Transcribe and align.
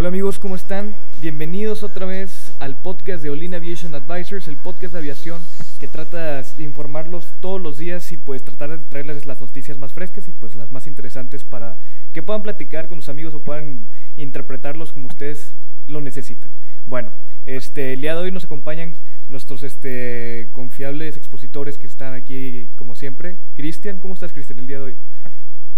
Hola 0.00 0.08
amigos, 0.08 0.38
¿cómo 0.38 0.56
están? 0.56 0.94
Bienvenidos 1.20 1.82
otra 1.82 2.06
vez 2.06 2.54
al 2.58 2.74
podcast 2.74 3.22
de 3.22 3.28
Olin 3.28 3.54
Aviation 3.54 3.94
Advisors, 3.94 4.48
el 4.48 4.56
podcast 4.56 4.94
de 4.94 4.98
aviación 4.98 5.42
que 5.78 5.88
trata 5.88 6.40
de 6.40 6.62
informarlos 6.62 7.28
todos 7.42 7.60
los 7.60 7.76
días 7.76 8.10
y 8.10 8.16
pues 8.16 8.42
tratar 8.42 8.70
de 8.70 8.78
traerles 8.78 9.26
las 9.26 9.42
noticias 9.42 9.76
más 9.76 9.92
frescas 9.92 10.26
y 10.26 10.32
pues 10.32 10.54
las 10.54 10.72
más 10.72 10.86
interesantes 10.86 11.44
para 11.44 11.80
que 12.14 12.22
puedan 12.22 12.42
platicar 12.42 12.88
con 12.88 13.02
sus 13.02 13.10
amigos 13.10 13.34
o 13.34 13.44
puedan 13.44 13.88
interpretarlos 14.16 14.94
como 14.94 15.08
ustedes 15.08 15.54
lo 15.86 16.00
necesiten. 16.00 16.50
Bueno, 16.86 17.12
este, 17.44 17.92
el 17.92 18.00
día 18.00 18.14
de 18.14 18.22
hoy 18.22 18.32
nos 18.32 18.44
acompañan 18.44 18.94
nuestros 19.28 19.62
este, 19.62 20.48
confiables 20.52 21.18
expositores 21.18 21.76
que 21.76 21.86
están 21.86 22.14
aquí 22.14 22.70
como 22.76 22.94
siempre. 22.94 23.36
Cristian, 23.52 23.98
¿cómo 23.98 24.14
estás 24.14 24.32
Cristian 24.32 24.60
el 24.60 24.66
día 24.66 24.78
de 24.78 24.84
hoy? 24.84 24.96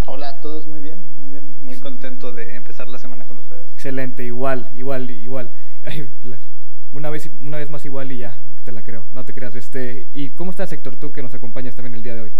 Hola 0.07 0.29
a 0.31 0.41
todos, 0.41 0.67
muy 0.67 0.81
bien, 0.81 1.07
muy 1.17 1.31
bien, 1.31 1.57
muy 1.63 1.79
contento 1.79 2.33
de 2.33 2.55
empezar 2.57 2.89
la 2.89 2.99
semana 2.99 3.25
con 3.27 3.39
ustedes. 3.39 3.67
Excelente, 3.73 4.25
igual, 4.25 4.71
igual, 4.75 5.11
igual. 5.11 5.53
Ay, 5.85 6.09
una 6.93 7.11
vez, 7.11 7.31
una 7.41 7.59
vez 7.59 7.71
más 7.71 7.85
igual 7.85 8.13
y 8.13 8.19
ya, 8.19 8.43
te 8.65 8.73
la 8.73 8.83
creo, 8.83 9.07
no 9.13 9.25
te 9.25 9.33
creas. 9.35 9.55
Este, 9.55 10.09
¿y 10.13 10.31
cómo 10.31 10.51
estás 10.51 10.73
Héctor, 10.73 10.97
tú 10.97 11.13
que 11.13 11.23
nos 11.23 11.35
acompañas 11.35 11.75
también 11.75 11.95
el 11.95 12.03
día 12.03 12.15
de 12.15 12.23
hoy? 12.23 12.33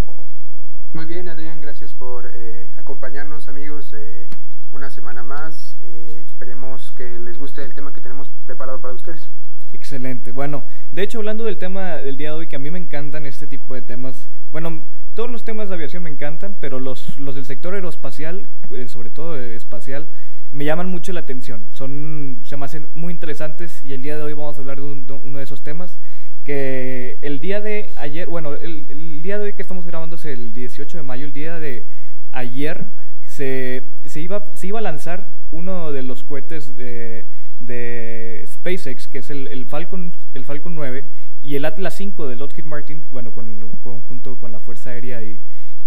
Muy 0.93 1.05
bien, 1.05 1.27
Adrián, 1.29 1.59
gracias 1.61 1.93
por 1.93 2.29
eh, 2.33 2.69
acompañarnos, 2.77 3.47
amigos. 3.47 3.93
eh, 3.97 4.27
una 4.71 4.89
semana 4.89 5.23
más. 5.23 5.77
eh, 5.81 6.21
esperemos 6.25 6.91
que 6.91 7.19
les 7.19 7.37
guste 7.37 7.63
el 7.63 7.73
tema 7.73 7.93
que 7.93 8.01
tenemos 8.01 8.29
preparado 8.45 8.79
para 8.81 8.93
ustedes. 8.93 9.29
Excelente. 9.71 10.31
Bueno, 10.31 10.67
de 10.91 11.01
hecho, 11.03 11.19
hablando 11.19 11.45
del 11.45 11.57
tema 11.57 11.95
del 11.97 12.17
día 12.17 12.29
de 12.29 12.35
hoy, 12.37 12.47
que 12.47 12.55
a 12.55 12.59
mí 12.59 12.69
me 12.69 12.79
encantan 12.79 13.25
este 13.25 13.47
tipo 13.47 13.73
de 13.73 13.81
temas, 13.81 14.29
bueno, 14.51 14.85
todos 15.15 15.29
los 15.29 15.45
temas 15.45 15.69
de 15.69 15.75
aviación 15.75 16.03
me 16.03 16.09
encantan, 16.09 16.57
pero 16.59 16.79
los, 16.79 17.19
los 17.19 17.35
del 17.35 17.45
sector 17.45 17.75
aeroespacial, 17.75 18.47
eh, 18.71 18.87
sobre 18.87 19.09
todo 19.09 19.35
espacial, 19.41 20.07
me 20.51 20.65
llaman 20.65 20.89
mucho 20.89 21.13
la 21.13 21.21
atención. 21.21 21.67
Son, 21.71 22.39
se 22.43 22.57
me 22.57 22.65
hacen 22.65 22.87
muy 22.93 23.11
interesantes 23.11 23.83
y 23.83 23.93
el 23.93 24.01
día 24.01 24.17
de 24.17 24.23
hoy 24.23 24.33
vamos 24.33 24.57
a 24.57 24.61
hablar 24.61 24.79
de 24.79 24.83
uno 24.83 25.37
de 25.37 25.43
esos 25.43 25.63
temas 25.63 25.99
que 26.43 27.17
el 27.21 27.39
día 27.39 27.61
de 27.61 27.89
ayer, 27.95 28.27
bueno, 28.27 28.53
el, 28.53 28.87
el 28.89 29.21
día 29.23 29.37
de 29.37 29.45
hoy 29.45 29.53
que 29.53 29.61
estamos 29.61 29.85
grabando 29.85 30.17
es 30.17 30.25
el 30.25 30.53
18 30.53 30.97
de 30.97 31.03
mayo, 31.03 31.25
el 31.25 31.33
día 31.33 31.57
de 31.57 31.85
ayer 32.31 32.87
se, 33.25 33.85
se, 34.05 34.19
iba, 34.19 34.43
se 34.53 34.67
iba 34.67 34.79
a 34.79 34.81
lanzar 34.81 35.35
uno 35.51 35.91
de 35.91 36.03
los 36.03 36.23
cohetes 36.23 36.75
de, 36.75 37.25
de 37.59 38.43
SpaceX, 38.45 39.07
que 39.07 39.19
es 39.19 39.29
el, 39.29 39.47
el 39.47 39.65
Falcon, 39.65 40.15
el 40.33 40.45
Falcon 40.45 40.75
9, 40.75 41.05
y 41.43 41.55
el 41.55 41.65
Atlas 41.65 41.93
5 41.95 42.27
de 42.27 42.35
Lockheed 42.37 42.65
Martin, 42.65 43.05
bueno, 43.11 43.31
con, 43.33 43.69
con- 43.83 44.01
junto 44.01 44.37
con 44.37 44.51
la 44.51 44.59
Fuerza 44.59 44.91
Aérea 44.91 45.21
y, 45.23 45.41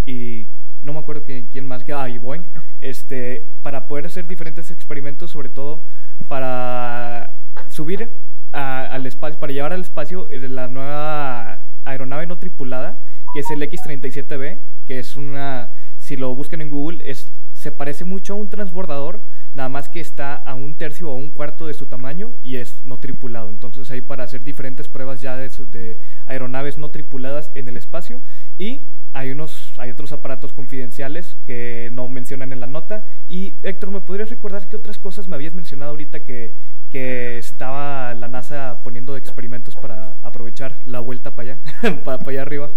y 0.05 0.47
no 0.83 0.93
me 0.93 0.99
acuerdo 0.99 1.23
quién, 1.23 1.47
quién 1.47 1.65
más, 1.65 1.83
que, 1.83 1.91
ah, 1.93 2.07
Boeing, 2.21 2.43
este, 2.79 3.47
para 3.63 3.87
poder 3.87 4.05
hacer 4.05 4.27
diferentes 4.27 4.69
experimentos, 4.71 5.31
sobre 5.31 5.49
todo 5.49 5.83
para 6.27 7.35
subir 7.69 8.11
al 8.51 9.05
espacio, 9.05 9.39
para 9.39 9.51
llevar 9.53 9.73
al 9.73 9.81
espacio 9.81 10.29
eh, 10.29 10.47
la 10.47 10.67
nueva 10.67 11.65
aeronave 11.85 12.25
no 12.27 12.37
tripulada, 12.37 13.03
que 13.33 13.39
es 13.41 13.51
el 13.51 13.61
X-37B, 13.63 14.59
que 14.85 14.99
es 14.99 15.15
una, 15.15 15.71
si 15.97 16.15
lo 16.15 16.33
buscan 16.35 16.61
en 16.61 16.69
Google, 16.69 17.01
es, 17.09 17.31
se 17.53 17.71
parece 17.71 18.05
mucho 18.05 18.33
a 18.33 18.35
un 18.37 18.49
transbordador, 18.49 19.23
nada 19.57 19.69
más 19.69 19.89
que 19.89 19.99
está 19.99 20.35
a 20.35 20.53
un 20.53 20.75
tercio 20.75 21.09
o 21.09 21.15
un 21.15 21.31
cuarto 21.31 21.65
de 21.65 21.73
su 21.73 21.87
tamaño 21.87 22.31
y 22.43 22.57
es 22.57 22.85
no 22.85 22.99
tripulado. 22.99 23.49
Entonces 23.49 23.89
ahí 23.89 24.01
para 24.01 24.23
hacer 24.23 24.43
diferentes 24.43 24.87
pruebas 24.87 25.19
ya 25.19 25.35
de, 25.35 25.49
de 25.49 25.97
aeronaves 26.27 26.77
no 26.77 26.91
tripuladas 26.91 27.51
en 27.55 27.67
el 27.67 27.75
espacio 27.75 28.21
y 28.59 28.83
hay 29.13 29.31
unos 29.31 29.73
hay 29.77 29.89
otros 29.89 30.11
aparatos 30.11 30.53
confidenciales 30.53 31.37
que 31.47 31.89
no 31.91 32.07
mencionan 32.07 32.53
en 32.53 32.59
la 32.59 32.67
nota 32.67 33.05
y 33.27 33.55
Héctor 33.63 33.89
me 33.89 34.01
podrías 34.01 34.29
recordar 34.29 34.67
qué 34.69 34.75
otras 34.75 34.99
cosas 34.99 35.27
me 35.27 35.35
habías 35.35 35.55
mencionado 35.55 35.89
ahorita 35.89 36.23
que 36.23 36.53
que 36.91 37.37
estaba 37.39 38.13
la 38.13 38.27
NASA 38.27 38.83
poniendo 38.83 39.17
experimentos 39.17 39.75
para 39.75 40.19
aprovechar 40.21 40.81
la 40.85 40.99
vuelta 40.99 41.35
para 41.35 41.53
allá 41.53 41.61
para, 42.03 42.19
para 42.19 42.31
allá 42.31 42.41
arriba 42.43 42.69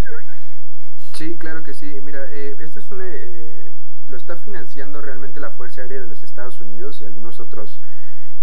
Sí, 1.13 1.37
claro 1.37 1.61
que 1.61 1.73
sí. 1.75 1.99
Mira, 2.01 2.25
eh, 2.31 2.55
esto 2.61 2.79
es 2.79 2.89
un, 2.89 3.01
eh, 3.03 3.70
lo 4.11 4.17
está 4.17 4.35
financiando 4.37 5.01
realmente 5.01 5.39
la 5.39 5.49
Fuerza 5.51 5.81
Aérea 5.81 6.01
de 6.01 6.07
los 6.07 6.21
Estados 6.23 6.61
Unidos 6.61 7.01
y 7.01 7.05
algunos 7.05 7.39
otros 7.39 7.81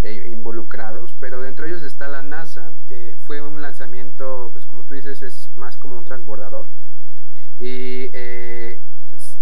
eh, 0.02 0.28
involucrados, 0.32 1.14
pero 1.20 1.42
dentro 1.42 1.64
de 1.64 1.72
ellos 1.72 1.82
está 1.82 2.08
la 2.08 2.22
NASA. 2.22 2.72
Eh, 2.90 3.16
fue 3.20 3.40
un 3.40 3.60
lanzamiento, 3.62 4.50
pues 4.52 4.66
como 4.66 4.84
tú 4.84 4.94
dices, 4.94 5.22
es 5.22 5.50
más 5.56 5.76
como 5.76 5.96
un 5.98 6.04
transbordador. 6.04 6.68
Y 7.58 8.08
eh, 8.12 8.80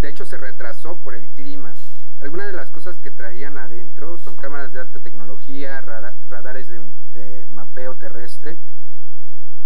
de 0.01 0.09
hecho 0.09 0.25
se 0.25 0.37
retrasó 0.39 0.99
por 1.01 1.15
el 1.15 1.29
clima. 1.31 1.75
Algunas 2.21 2.47
de 2.47 2.55
las 2.55 2.71
cosas 2.71 2.99
que 2.99 3.11
traían 3.11 3.59
adentro 3.59 4.19
son 4.19 4.37
cámaras 4.37 4.73
de 4.73 4.81
alta 4.81 5.01
tecnología, 5.01 5.81
rada- 5.83 6.17
radares 6.29 6.69
de, 6.69 6.81
de 7.13 7.47
mapeo 7.53 7.97
terrestre. 7.97 8.59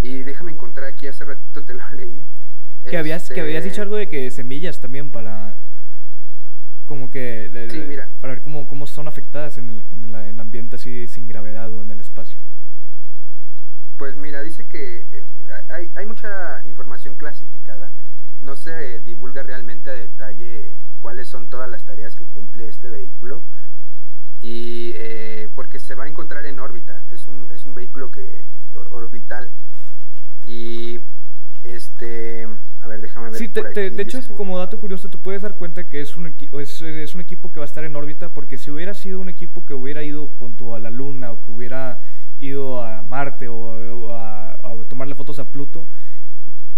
Y 0.03 0.23
déjame 0.23 0.53
encontrar 0.53 0.87
aquí, 0.87 1.07
hace 1.07 1.25
ratito 1.25 1.65
te 1.65 1.75
lo 1.75 1.85
leí. 1.97 2.25
que 2.89 2.97
habías 2.99 3.31
que 3.31 3.41
habías 3.41 3.59
Este, 3.59 3.71
dicho 3.71 3.83
algo 3.83 3.97
de 3.97 4.09
que 4.09 4.31
semillas 4.31 4.81
también 4.81 5.13
para 5.13 5.57
como 6.91 7.09
que 7.09 7.69
Sí, 7.71 7.79
mira. 7.87 8.11
para 8.21 8.35
ver 8.35 8.43
cómo, 8.43 8.67
cómo 8.67 8.85
son 8.89 9.07
afectadas 9.07 9.59
en 9.59 9.69
el, 9.71 9.85
en, 9.93 10.11
la- 10.11 10.29
en 10.29 10.35
el 10.35 10.41
ambiente 10.41 10.75
así 10.75 11.07
sin 11.07 11.29
gravedad 11.29 11.73
o 11.73 11.83
en 11.83 11.93
el 11.93 12.01
espacio. 12.01 12.41
Pues 13.97 14.17
mira, 14.17 14.43
dice 14.43 14.67
que 14.67 15.07
eh, 15.13 15.25
hay, 15.69 15.89
hay 15.95 16.05
mucha 16.07 16.63
información 16.67 17.15
clasificada, 17.15 17.93
no 18.41 18.57
se 18.57 18.99
divulga 19.03 19.45
realmente 19.45 19.89
a 19.91 19.93
detalle 19.93 20.75
cuáles 20.99 21.29
son 21.29 21.49
todas 21.49 21.71
las 21.71 21.85
tareas 21.85 22.17
que 22.17 22.25
cumple 22.27 22.67
este 22.67 22.89
vehículo. 22.89 23.45
Y 24.41 24.93
eh, 24.97 25.49
porque 25.55 25.79
se 25.79 25.95
va 25.95 26.05
a 26.05 26.09
encontrar 26.09 26.45
en 26.47 26.59
órbita, 26.59 27.05
es 27.13 27.29
un, 27.29 27.47
es 27.53 27.67
un 27.67 27.75
vehículo 27.75 28.11
que 28.11 28.47
or- 28.75 28.89
orbital. 28.91 29.53
Y 30.45 31.05
este, 31.63 32.47
a 32.81 32.89
ver, 32.89 33.01
déjame 33.01 33.27
ver. 33.31 33.35
Sí, 33.39 33.49
te- 33.49 33.63
por 33.63 33.73
te- 33.73 33.87
aquí, 33.87 33.97
de 33.97 34.03
hecho, 34.03 34.21
como 34.35 34.59
dato 34.59 34.81
curioso, 34.81 35.11
te 35.11 35.19
puedes 35.19 35.43
dar 35.43 35.57
cuenta 35.57 35.89
que 35.89 36.01
es 36.01 36.17
un, 36.17 36.35
es, 36.59 36.83
es 36.83 37.15
un 37.15 37.21
equipo 37.21 37.53
que 37.53 37.61
va 37.61 37.65
a 37.65 37.69
estar 37.69 37.85
en 37.85 37.97
órbita, 37.97 38.33
porque 38.35 38.59
si 38.59 38.71
hubiera 38.71 38.95
sido 38.95 39.21
un 39.21 39.29
equipo 39.29 39.65
que 39.67 39.75
hubiera 39.75 40.03
ido 40.03 40.29
punto 40.29 40.75
a 40.75 40.79
la 40.79 40.91
Luna 40.91 41.33
o 41.33 41.41
que 41.45 41.51
hubiera 41.51 42.03
ido 42.39 42.83
a 42.83 43.03
Marte 43.03 43.49
o, 43.49 43.57
o 43.57 44.15
a, 44.15 44.51
a 44.53 44.85
tomarle 44.89 45.15
fotos 45.15 45.39
a 45.39 45.51
Pluto, 45.53 45.87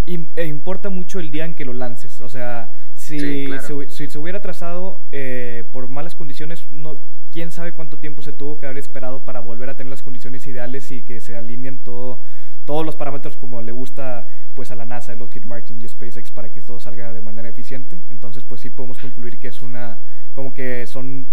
e 0.05 0.47
importa 0.47 0.89
mucho 0.91 1.21
el 1.21 1.31
día 1.31 1.45
en 1.45 1.55
que 1.55 1.65
lo 1.65 1.73
lances. 1.73 2.21
O 2.21 2.29
sea, 2.29 2.73
si, 2.95 3.21
Sí, 3.21 3.45
claro. 3.47 3.63
se, 3.63 3.91
si 3.91 4.09
se 4.09 4.19
hubiera 4.19 4.43
trazado 4.43 5.01
eh, 5.13 5.65
por 5.73 5.89
malas 5.89 6.17
condiciones, 6.17 6.67
no, 6.73 6.97
quién 7.31 7.53
sabe 7.53 7.73
cuánto 7.73 7.99
tiempo 8.01 8.21
se 8.23 8.33
tuvo 8.33 8.59
que 8.59 8.67
haber 8.67 8.79
esperado 8.79 9.25
para 9.25 9.39
volver 9.41 9.71
a 9.71 9.77
tener 9.77 9.91
las 9.93 10.03
condiciones 10.03 10.45
ideales 10.49 10.91
y 10.91 11.03
que 11.03 11.21
se 11.21 11.37
alineen 11.37 11.79
todo, 11.79 12.21
todos 12.65 12.85
los 12.87 12.97
parámetros 12.97 13.37
como 13.37 13.61
le 13.61 13.73
gusta 13.73 14.29
pues 14.55 14.71
a 14.71 14.77
la 14.77 14.85
NASA, 14.85 15.15
Lockheed 15.15 15.45
Martin 15.45 15.81
y 15.81 15.89
SpaceX 15.89 16.31
para 16.31 16.51
que 16.51 16.63
todo 16.63 16.79
salga 16.81 17.13
de 17.13 17.21
manera 17.21 17.49
eficiente. 17.49 18.01
Entonces, 18.11 18.45
pues 18.45 18.61
sí 18.61 18.71
podemos 18.71 18.99
concluir 18.99 19.39
que 19.39 19.49
es 19.49 19.63
una, 19.63 20.01
como 20.33 20.55
que 20.55 20.87
son 20.87 21.27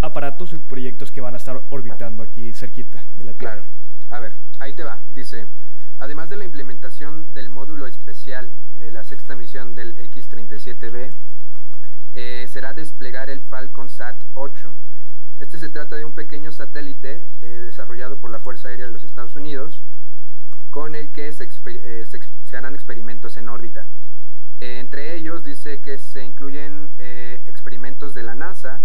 aparatos 0.00 0.52
y 0.52 0.58
proyectos 0.58 1.10
que 1.10 1.20
van 1.20 1.34
a 1.34 1.38
estar 1.38 1.62
orbitando 1.70 2.22
aquí 2.22 2.52
cerquita 2.52 3.04
de 3.16 3.24
la 3.24 3.32
Tierra. 3.34 3.54
Claro. 3.54 3.68
A 4.10 4.20
ver, 4.20 4.36
ahí 4.58 4.74
te 4.74 4.84
va. 4.84 5.02
Dice, 5.08 5.46
además 5.98 6.28
de 6.28 6.36
la 6.36 6.44
implementación 6.44 7.32
del 7.32 7.48
módulo 7.48 7.86
especial 7.86 8.52
de 8.78 8.92
la 8.92 9.04
sexta 9.04 9.34
misión 9.36 9.74
del 9.74 9.98
X-37B, 9.98 11.10
eh, 12.14 12.46
será 12.48 12.72
desplegar 12.72 13.30
el 13.30 13.40
Falcon 13.40 13.88
Sat 13.88 14.16
8. 14.34 14.74
Este 15.38 15.58
se 15.58 15.68
trata 15.68 15.96
de 15.96 16.04
un 16.04 16.14
pequeño 16.14 16.50
satélite 16.52 17.26
eh, 17.40 17.46
desarrollado 17.46 18.18
por 18.18 18.30
la 18.30 18.38
Fuerza 18.38 18.68
Aérea 18.68 18.86
de 18.86 18.92
los 18.92 19.04
Estados 19.04 19.36
Unidos, 19.36 19.84
con 20.76 20.94
el 20.94 21.10
que 21.10 21.30
eh, 21.30 22.04
se 22.44 22.56
harán 22.58 22.74
experimentos 22.74 23.38
en 23.38 23.48
órbita. 23.48 23.88
Eh, 24.60 24.78
entre 24.78 25.16
ellos 25.16 25.42
dice 25.42 25.80
que 25.80 25.96
se 25.96 26.22
incluyen 26.22 26.90
eh, 26.98 27.42
experimentos 27.46 28.12
de 28.12 28.22
la 28.22 28.34
NASA 28.34 28.82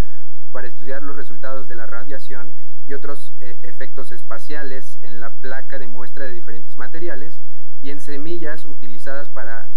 para 0.54 0.70
estudiar 0.70 1.04
los 1.04 1.18
resultados 1.18 1.68
de 1.68 1.76
la 1.76 1.88
radiación 1.88 2.54
y 2.88 2.94
otros 2.94 3.34
efectos 3.42 4.14
espaciales 4.14 5.00
en 5.02 5.20
la 5.20 5.34
placa 5.34 5.80
de 5.80 5.88
muestra 5.88 6.24
de 6.24 6.32
diferentes 6.32 6.78
materiales 6.78 7.42
y 7.82 7.90
en 7.90 8.00
semillas 8.00 8.66
utilizadas 8.66 9.28
para 9.28 9.70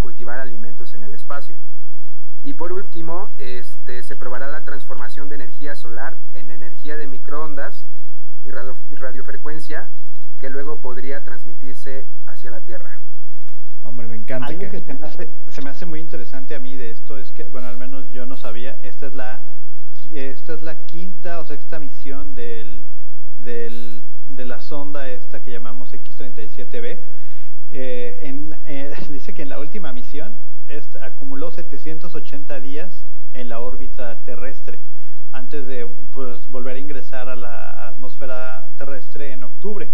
cultivar 0.00 0.40
alimentos 0.40 0.92
en 0.94 1.04
el 1.04 1.14
espacio. 1.14 1.56
Y 2.42 2.54
por 2.54 2.72
último, 2.72 3.32
este, 3.38 4.02
se 4.02 4.16
probará 4.16 4.48
la 4.48 4.64
transformación 4.64 5.28
de 5.28 5.36
energía 5.36 5.76
solar 5.76 6.18
en 6.34 6.50
energía 6.50 6.96
de 6.96 7.06
microondas 7.06 7.86
y 8.42 8.50
radiofrecuencia 8.96 9.88
que 10.38 10.50
luego 10.50 10.80
podría 10.80 11.24
transmitirse 11.24 12.06
hacia 12.26 12.50
la 12.50 12.60
Tierra. 12.60 13.00
Hombre, 13.82 14.06
me 14.06 14.16
encanta. 14.16 14.48
Algo 14.48 14.68
que, 14.68 14.82
se, 15.50 15.62
me 15.62 15.70
hace, 15.70 15.86
muy 15.86 16.00
interesante 16.00 16.54
a 16.54 16.58
mí 16.58 16.76
de 16.76 16.90
esto 16.90 17.18
es 17.18 17.32
que, 17.32 17.44
bueno, 17.44 17.68
al 17.68 17.78
menos 17.78 18.10
yo 18.10 18.26
no 18.26 18.36
sabía, 18.36 18.78
esta 18.82 19.06
es 19.06 19.14
la, 19.14 19.42
esta 20.12 20.54
es 20.54 20.62
la 20.62 20.86
quinta 20.86 21.40
o 21.40 21.44
sexta 21.44 21.78
misión 21.78 22.34
del, 22.34 22.84
del, 23.38 24.02
de 24.28 24.44
la 24.44 24.60
sonda 24.60 25.08
esta 25.08 25.42
que 25.42 25.50
llamamos 25.50 25.92
X37B. 25.92 27.00
Eh, 27.70 28.18
en, 28.22 28.54
eh, 28.66 28.92
dice 29.10 29.34
que 29.34 29.42
en 29.42 29.48
la 29.48 29.58
última 29.58 29.92
misión 29.92 30.38
es, 30.66 30.94
acumuló 30.96 31.50
780 31.50 32.60
días 32.60 33.06
en 33.34 33.48
la 33.48 33.60
órbita 33.60 34.22
terrestre 34.24 34.80
antes 35.32 35.66
de 35.66 35.86
pues, 36.12 36.48
volver 36.48 36.76
a 36.76 36.78
ingresar 36.78 37.28
a 37.28 37.36
la 37.36 37.88
atmósfera 37.88 38.74
terrestre 38.76 39.32
en 39.32 39.44
octubre. 39.44 39.90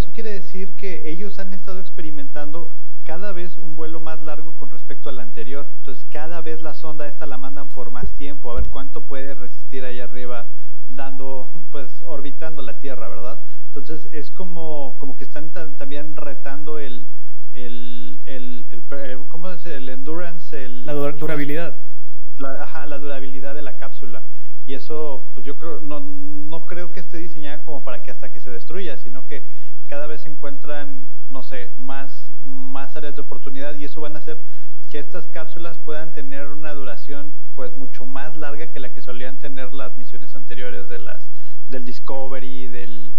Eso 0.00 0.12
quiere 0.12 0.32
decir 0.32 0.76
que 0.76 1.10
ellos 1.10 1.38
han 1.38 1.52
estado 1.52 1.78
experimentando 1.78 2.74
cada 3.04 3.32
vez 3.32 3.58
un 3.58 3.76
vuelo 3.76 4.00
más 4.00 4.18
largo 4.22 4.54
con 4.56 4.70
respecto 4.70 5.10
al 5.10 5.20
anterior. 5.20 5.66
Entonces, 5.76 6.06
cada 6.08 6.40
vez 6.40 6.62
la 6.62 6.72
sonda 6.72 7.06
esta 7.06 7.26
la 7.26 7.36
mandan 7.36 7.68
por 7.68 7.90
más 7.90 8.14
tiempo, 8.14 8.50
a 8.50 8.54
ver 8.54 8.70
cuánto 8.70 9.04
puede 9.04 9.34
resistir 9.34 9.84
ahí 9.84 10.00
arriba, 10.00 10.48
dando, 10.88 11.52
pues, 11.70 12.02
orbitando 12.06 12.62
la 12.62 12.78
Tierra, 12.78 13.10
¿verdad? 13.10 13.44
Entonces, 13.66 14.08
es 14.10 14.30
como, 14.30 14.96
como 14.98 15.16
que 15.16 15.24
están 15.24 15.52
también 15.52 16.16
retando 16.16 16.78
el, 16.78 17.06
el, 17.52 18.22
el, 18.24 18.68
el, 18.70 19.26
¿cómo 19.28 19.50
es? 19.50 19.66
El 19.66 19.86
endurance, 19.90 20.64
el, 20.64 20.86
la 20.86 20.94
durabilidad. 20.94 21.78
La, 22.38 22.62
ajá, 22.62 22.86
la 22.86 22.98
durabilidad 22.98 23.54
de 23.54 23.60
la 23.60 23.76
cápsula. 23.76 24.24
Y 24.64 24.72
eso, 24.72 25.30
pues 25.34 25.44
yo 25.44 25.56
creo, 25.56 25.82
no, 25.82 26.00
no 26.00 26.64
creo 26.64 26.90
que 26.90 27.00
esté 27.00 27.18
diseñada 27.18 27.64
como 27.64 27.84
para 27.84 28.02
que 28.02 28.10
hasta 28.10 28.30
que 28.30 28.40
se 28.40 28.48
destruya, 28.48 28.96
sino 28.96 29.26
que 29.26 29.44
cada 29.90 30.06
vez 30.06 30.20
se 30.20 30.28
encuentran, 30.28 31.08
no 31.40 31.44
sé, 31.44 31.72
más, 31.78 32.30
más 32.44 32.94
áreas 32.96 33.14
de 33.14 33.22
oportunidad 33.22 33.74
y 33.74 33.86
eso 33.86 34.02
van 34.02 34.14
a 34.14 34.18
hacer 34.18 34.42
que 34.90 34.98
estas 34.98 35.26
cápsulas 35.26 35.78
puedan 35.78 36.12
tener 36.12 36.48
una 36.48 36.74
duración 36.74 37.32
pues 37.54 37.74
mucho 37.78 38.04
más 38.04 38.36
larga 38.36 38.70
que 38.70 38.78
la 38.78 38.92
que 38.92 39.00
solían 39.00 39.38
tener 39.38 39.72
las 39.72 39.96
misiones 39.96 40.34
anteriores 40.34 40.90
de 40.90 40.98
las 40.98 41.30
del 41.70 41.86
Discovery, 41.86 42.68
del 42.68 43.14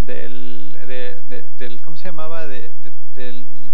del, 0.00 0.76
del 1.56 1.80
¿cómo 1.80 1.96
se 1.96 2.08
llamaba? 2.08 2.46
De, 2.46 2.74
del, 3.14 3.72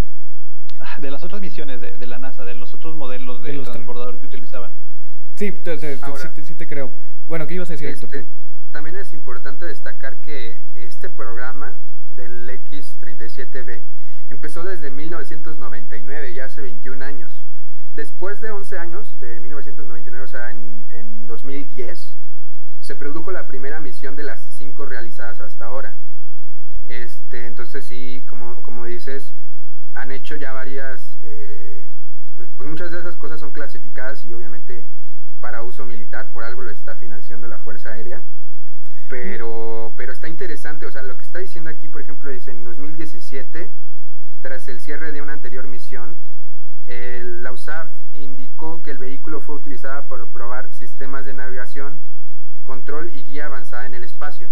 ah, 0.79 0.99
de 1.01 1.11
las 1.11 1.25
otras 1.25 1.41
misiones 1.41 1.81
de, 1.81 2.07
la 2.07 2.21
NASA, 2.21 2.45
de 2.45 2.55
los 2.55 2.75
otros 2.75 2.95
modelos 2.95 3.43
de, 3.43 3.59
transbordador 3.59 4.21
que 4.21 4.27
utilizaban. 4.27 4.71
Sí, 5.35 5.53
sí, 6.45 6.55
te 6.55 6.69
creo. 6.69 6.93
Bueno, 7.27 7.49
¿qué 7.49 7.55
ibas 7.55 7.71
a 7.71 7.73
decir, 7.73 7.89
este, 7.89 8.25
También 8.71 8.95
es 8.95 9.13
importante 9.13 9.67
destacar 9.67 10.21
que 10.21 10.63
este 10.77 11.09
programa 11.09 11.77
del 12.17 12.49
X-37B 12.49 13.83
empezó 14.31 14.65
desde 14.65 14.91
1999, 14.91 16.35
ya 16.35 16.47
hace 16.47 16.61
21 16.61 17.05
años. 17.05 17.45
Después 17.95 18.41
de 18.41 18.51
11 18.51 18.79
años, 18.79 19.19
de 19.21 19.41
1999, 19.41 20.25
o 20.25 20.29
sea, 20.29 20.51
en, 20.51 20.87
en 20.91 21.27
2010, 21.27 22.17
se 22.81 22.95
produjo 22.97 23.33
la 23.33 23.47
primera 23.47 23.81
misión 23.81 24.17
de 24.17 24.25
las 24.25 24.45
cinco 24.51 24.85
realizadas 24.85 25.41
hasta 25.41 25.67
ahora. 25.67 25.97
Este, 26.87 27.47
entonces 27.47 27.87
sí, 27.87 28.25
como, 28.29 28.63
como 28.63 28.85
dices, 28.85 29.33
han 29.95 30.13
hecho 30.13 30.37
ya 30.37 30.53
varias, 30.53 31.17
eh, 31.23 31.89
pues, 32.37 32.51
pues, 32.57 32.69
muchas 32.69 32.91
de 32.91 32.99
esas 32.99 33.17
cosas 33.17 33.41
son 33.41 33.53
clasificadas 33.53 34.25
y 34.25 34.35
obviamente 34.35 34.85
para 35.41 35.63
uso 35.63 35.87
militar, 35.87 36.33
por 36.33 36.45
algo 36.45 36.63
lo 36.63 36.71
está 36.71 36.97
financiando 36.97 37.49
la 37.49 37.59
Fuerza 37.59 37.93
Aérea. 37.93 38.23
Pero, 39.09 39.95
pero 39.97 40.13
está 40.13 40.29
interesante, 40.29 40.87
o 40.87 40.91
sea, 40.91 41.03
lo 41.03 41.17
que 41.17 41.23
está 41.23 41.39
diciendo 41.39 41.71
aquí, 41.71 41.89
por 41.89 42.01
ejemplo, 42.01 42.31
dice 42.31 42.51
en 42.51 42.65
2017, 42.65 43.71
tras 44.41 44.69
el 44.69 44.81
cierre 44.81 45.13
de 45.13 45.23
una 45.23 45.33
anterior 45.33 45.67
misión, 45.67 46.17
la 46.87 47.53
USAF 47.53 47.91
indicó 48.13 48.83
que 48.83 48.91
el 48.91 48.99
vehículo 48.99 49.41
fue 49.41 49.57
utilizado 49.57 50.07
para 50.09 50.27
probar 50.27 50.73
sistemas 50.73 51.25
de 51.25 51.35
navegación, 51.35 52.01
control 52.63 53.11
y 53.13 53.25
guía 53.25 53.47
avanzada 53.47 53.87
en 53.87 53.95
el 53.95 54.05
espacio. 54.05 54.51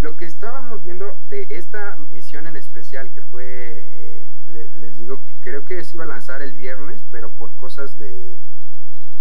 Lo 0.00 0.16
que 0.16 0.24
estábamos 0.24 0.82
viendo 0.82 1.20
de 1.28 1.46
esta 1.50 1.96
misión 2.10 2.46
en 2.46 2.56
especial, 2.56 3.12
que 3.12 3.22
fue, 3.22 3.46
eh, 3.46 4.28
les 4.46 4.96
digo, 4.98 5.22
creo 5.40 5.64
que 5.64 5.84
se 5.84 5.96
iba 5.96 6.04
a 6.04 6.08
lanzar 6.08 6.42
el 6.42 6.56
viernes, 6.56 7.04
pero 7.10 7.32
por 7.34 7.54
cosas 7.54 7.96
de, 7.96 8.38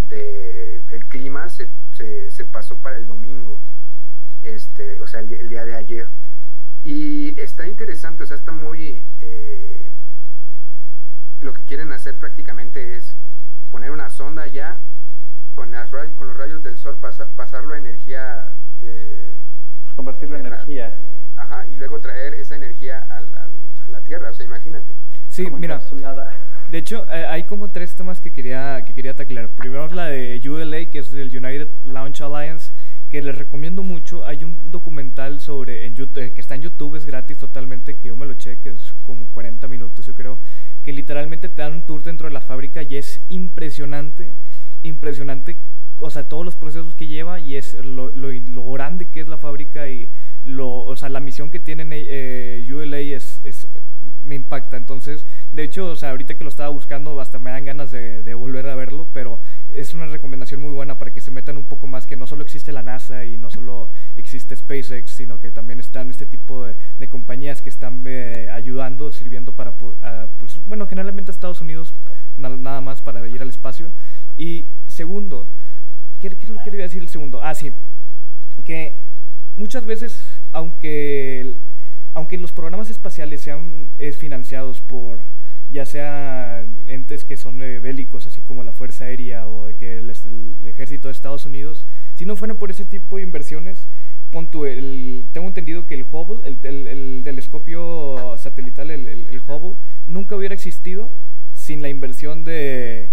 el 0.09 1.07
clima 1.07 1.47
se, 1.49 1.71
se 1.91 2.45
pasó 2.45 2.79
para 2.79 2.97
el 2.97 3.05
domingo 3.05 3.61
este, 4.81 5.01
o 5.01 5.07
sea, 5.07 5.21
el, 5.21 5.49
día 5.49 5.65
de 5.65 5.75
ayer. 5.75 6.07
Y 6.83 7.39
está 7.39 7.67
interesante, 7.67 8.23
o 8.23 8.25
sea, 8.25 8.37
está 8.37 8.51
muy... 8.51 9.05
Eh, 9.19 9.91
lo 11.39 11.53
que 11.53 11.63
quieren 11.63 11.91
hacer 11.91 12.17
prácticamente 12.17 12.95
es 12.95 13.17
poner 13.69 13.91
una 13.91 14.09
sonda 14.09 14.45
ya 14.47 14.79
con, 15.55 15.71
las, 15.71 15.89
con 16.15 16.27
los 16.27 16.37
rayos 16.37 16.63
del 16.63 16.77
sol, 16.77 16.99
pasarlo 16.99 17.73
a 17.73 17.77
energía... 17.77 18.55
Eh, 18.81 19.37
Convertirlo 19.95 20.37
en 20.37 20.47
energía. 20.47 20.97
Ajá, 21.35 21.67
y 21.67 21.75
luego 21.75 21.99
traer 21.99 22.33
esa 22.35 22.55
energía 22.55 22.99
a 22.99 23.21
la 23.87 24.01
Tierra, 24.01 24.29
o 24.29 24.33
sea, 24.33 24.45
imagínate. 24.45 24.93
Sí, 25.27 25.49
mira. 25.49 25.81
De 26.69 26.77
hecho, 26.77 27.05
eh, 27.11 27.25
hay 27.25 27.45
como 27.45 27.69
tres 27.69 27.95
temas 27.95 28.21
que 28.21 28.31
quería, 28.31 28.83
que 28.85 28.93
quería 28.93 29.15
taclear. 29.15 29.49
Primero 29.49 29.87
la 29.89 30.05
de 30.05 30.41
ULA, 30.47 30.89
que 30.89 30.99
es 30.99 31.13
el 31.13 31.35
United 31.35 31.69
Launch 31.83 32.21
Alliance, 32.21 32.73
que 33.11 33.21
les 33.21 33.37
recomiendo 33.37 33.83
mucho. 33.83 34.25
Hay 34.25 34.45
un 34.45 34.71
documental 34.71 35.41
sobre 35.41 35.85
en 35.85 35.95
YouTube, 35.95 36.33
que 36.33 36.39
está 36.39 36.55
en 36.55 36.61
YouTube, 36.61 36.95
es 36.95 37.05
gratis 37.05 37.37
totalmente, 37.37 37.97
que 37.97 38.07
yo 38.07 38.15
me 38.15 38.25
lo 38.25 38.33
eché, 38.33 38.57
que 38.59 38.69
es 38.69 38.93
como 39.03 39.27
40 39.27 39.67
minutos 39.67 40.05
yo 40.05 40.15
creo, 40.15 40.39
que 40.81 40.93
literalmente 40.93 41.49
te 41.49 41.61
dan 41.61 41.73
un 41.73 41.85
tour 41.85 42.03
dentro 42.03 42.29
de 42.29 42.33
la 42.33 42.39
fábrica 42.39 42.81
y 42.83 42.95
es 42.95 43.21
impresionante, 43.27 44.33
impresionante, 44.81 45.57
o 45.97 46.09
sea, 46.09 46.29
todos 46.29 46.45
los 46.45 46.55
procesos 46.55 46.95
que 46.95 47.05
lleva 47.05 47.41
y 47.41 47.57
es 47.57 47.73
lo, 47.73 48.11
lo, 48.11 48.71
grande 48.71 49.07
que 49.11 49.19
es 49.19 49.27
la 49.27 49.37
fábrica 49.37 49.89
y 49.89 50.09
lo, 50.45 50.71
o 50.71 50.95
sea, 50.95 51.09
la 51.09 51.19
misión 51.19 51.51
que 51.51 51.59
tienen 51.59 51.89
eh, 51.91 52.65
ULA 52.71 52.99
es, 52.99 53.41
me 54.23 54.35
impacta. 54.35 54.77
Entonces, 54.77 55.27
de 55.51 55.63
hecho, 55.63 55.87
o 55.87 55.95
sea, 55.97 56.11
ahorita 56.11 56.35
que 56.35 56.45
lo 56.45 56.49
estaba 56.49 56.69
buscando, 56.69 57.19
hasta 57.19 57.39
me 57.39 57.51
dan 57.51 57.65
ganas 57.65 57.91
de 57.91 58.33
volver 58.35 58.67
a 58.67 58.75
verlo, 58.75 59.09
pero 59.11 59.41
es 59.73 59.93
una 59.93 60.05
recomendación 60.07 60.61
muy 60.61 60.71
buena 60.71 60.99
para 60.99 61.11
que 61.11 61.21
se 61.21 61.31
metan 61.31 61.57
un 61.57 61.65
poco 61.65 61.87
más, 61.87 62.07
que 62.07 62.15
no 62.15 62.27
solo 62.27 62.43
existe 62.43 62.71
la 62.71 62.83
NASA 62.83 63.25
y 63.25 63.37
no 63.37 63.49
solo 63.49 63.91
existe 64.15 64.55
SpaceX, 64.55 65.11
sino 65.11 65.39
que 65.39 65.51
también 65.51 65.79
están 65.79 66.09
este 66.09 66.25
tipo 66.25 66.65
de, 66.65 67.07
compañías 67.09 67.61
que 67.61 67.69
están 67.69 68.03
eh, 68.05 68.49
ayudando, 68.51 69.11
sirviendo 69.11 69.55
para, 69.55 69.77
pues, 69.77 70.59
bueno, 70.65 70.87
generalmente 70.87 71.31
a 71.31 71.33
Estados 71.33 71.61
Unidos, 71.61 71.93
nada 72.37 72.81
más 72.81 73.01
para 73.01 73.27
ir 73.27 73.41
al 73.41 73.49
espacio. 73.49 73.91
Y 74.37 74.67
segundo, 74.87 75.49
¿qué, 76.19 76.29
qué 76.29 76.43
es 76.43 76.49
lo 76.49 76.57
que 76.57 76.65
quería 76.65 76.83
decir 76.83 77.01
el 77.01 77.09
segundo? 77.09 77.41
Ah, 77.43 77.55
sí, 77.55 77.71
que 78.63 78.95
muchas 79.55 79.85
veces, 79.85 80.41
aunque, 80.51 81.57
aunque 82.13 82.37
los 82.37 82.53
programas 82.53 82.89
espaciales 82.89 83.41
sean 83.41 83.91
financiados 84.17 84.81
por 84.81 85.23
ya 85.71 85.85
sea 85.85 86.65
entes 86.87 87.23
que 87.23 87.37
son 87.37 87.59
bélicos, 87.59 88.27
así 88.27 88.41
como 88.41 88.63
la 88.63 88.73
Fuerza 88.73 89.05
Aérea 89.05 89.47
o 89.47 89.67
que 89.77 89.97
el, 89.97 90.11
Ejército 90.65 91.07
de 91.07 91.13
Estados 91.13 91.45
Unidos, 91.45 91.85
si 92.13 92.25
no 92.25 92.35
fuera 92.35 92.55
por 92.55 92.71
ese 92.71 92.85
tipo 92.85 93.17
de 93.17 93.23
inversiones, 93.23 93.87
el, 94.65 95.27
tengo 95.33 95.47
entendido 95.47 95.87
que 95.87 95.95
el 95.95 96.03
Hubble, 96.03 96.47
el, 96.47 97.21
telescopio 97.23 98.35
satelital, 98.37 98.91
el, 98.91 99.41
Hubble, 99.47 99.77
nunca 100.07 100.35
hubiera 100.35 100.55
existido 100.55 101.13
sin 101.53 101.81
la 101.81 101.89
inversión 101.89 102.43
de, 102.43 103.11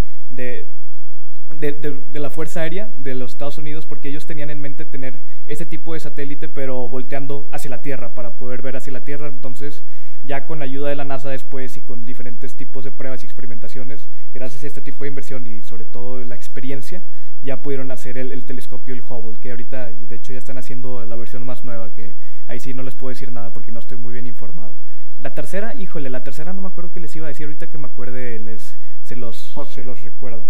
de, 1.54 2.02
la 2.12 2.30
Fuerza 2.30 2.62
Aérea 2.62 2.92
de 2.96 3.14
los 3.14 3.32
Estados 3.32 3.58
Unidos, 3.58 3.86
porque 3.86 4.08
ellos 4.08 4.26
tenían 4.26 4.50
en 4.50 4.60
mente 4.60 4.84
tener 4.84 5.22
ese 5.46 5.66
tipo 5.66 5.94
de 5.94 6.00
satélite, 6.00 6.48
pero 6.48 6.88
volteando 6.88 7.48
hacia 7.52 7.70
la 7.70 7.82
Tierra, 7.82 8.14
para 8.14 8.36
poder 8.36 8.62
ver 8.62 8.76
hacia 8.76 8.92
la 8.92 9.04
Tierra. 9.04 9.28
Entonces, 9.28 9.84
ya 10.24 10.46
con 10.46 10.62
ayuda 10.62 10.88
de 10.88 10.96
la 10.96 11.04
NASA 11.04 11.30
después 11.30 11.76
y 11.76 11.82
con 11.82 12.04
diferentes 12.04 12.56
tipos 12.56 12.84
de 12.84 12.92
pruebas 12.92 13.22
y 13.22 13.26
experimentaciones, 13.26 14.08
gracias 14.32 14.64
a 14.64 14.66
este 14.66 14.82
tipo 14.82 15.04
de 15.04 15.08
inversión 15.08 15.46
y 15.46 15.62
sobre 15.62 15.84
todo 15.84 16.22
la 16.24 16.34
experiencia, 16.34 17.02
ya 17.42 17.62
pudieron 17.62 17.90
hacer 17.90 18.18
el, 18.18 18.44
telescopio, 18.44 18.94
el 18.94 19.02
Hubble, 19.02 19.38
que 19.40 19.50
ahorita 19.50 19.86
de 19.92 20.16
hecho 20.16 20.32
ya 20.32 20.38
están 20.38 20.58
haciendo 20.58 21.04
la 21.04 21.16
versión 21.16 21.44
más 21.46 21.64
nueva, 21.64 21.94
que 21.94 22.16
ahí 22.46 22.60
sí 22.60 22.74
no 22.74 22.82
les 22.82 22.94
puedo 22.94 23.10
decir 23.10 23.32
nada 23.32 23.52
porque 23.52 23.72
no 23.72 23.78
estoy 23.78 23.96
muy 23.96 24.12
bien 24.12 24.26
informado. 24.26 24.76
La 25.18 25.34
tercera, 25.34 25.74
híjole, 25.74 26.10
la 26.10 26.22
tercera 26.22 26.52
no 26.52 26.60
me 26.60 26.68
acuerdo 26.68 26.90
qué 26.90 27.00
les 27.00 27.14
iba 27.16 27.26
a 27.26 27.28
decir, 27.28 27.46
ahorita 27.46 27.68
que 27.68 27.78
me 27.78 27.86
acuerde 27.86 28.38
les, 28.38 28.78
se, 29.02 29.16
los, 29.16 29.54
se 29.70 29.82
los 29.84 30.02
recuerdo. 30.02 30.46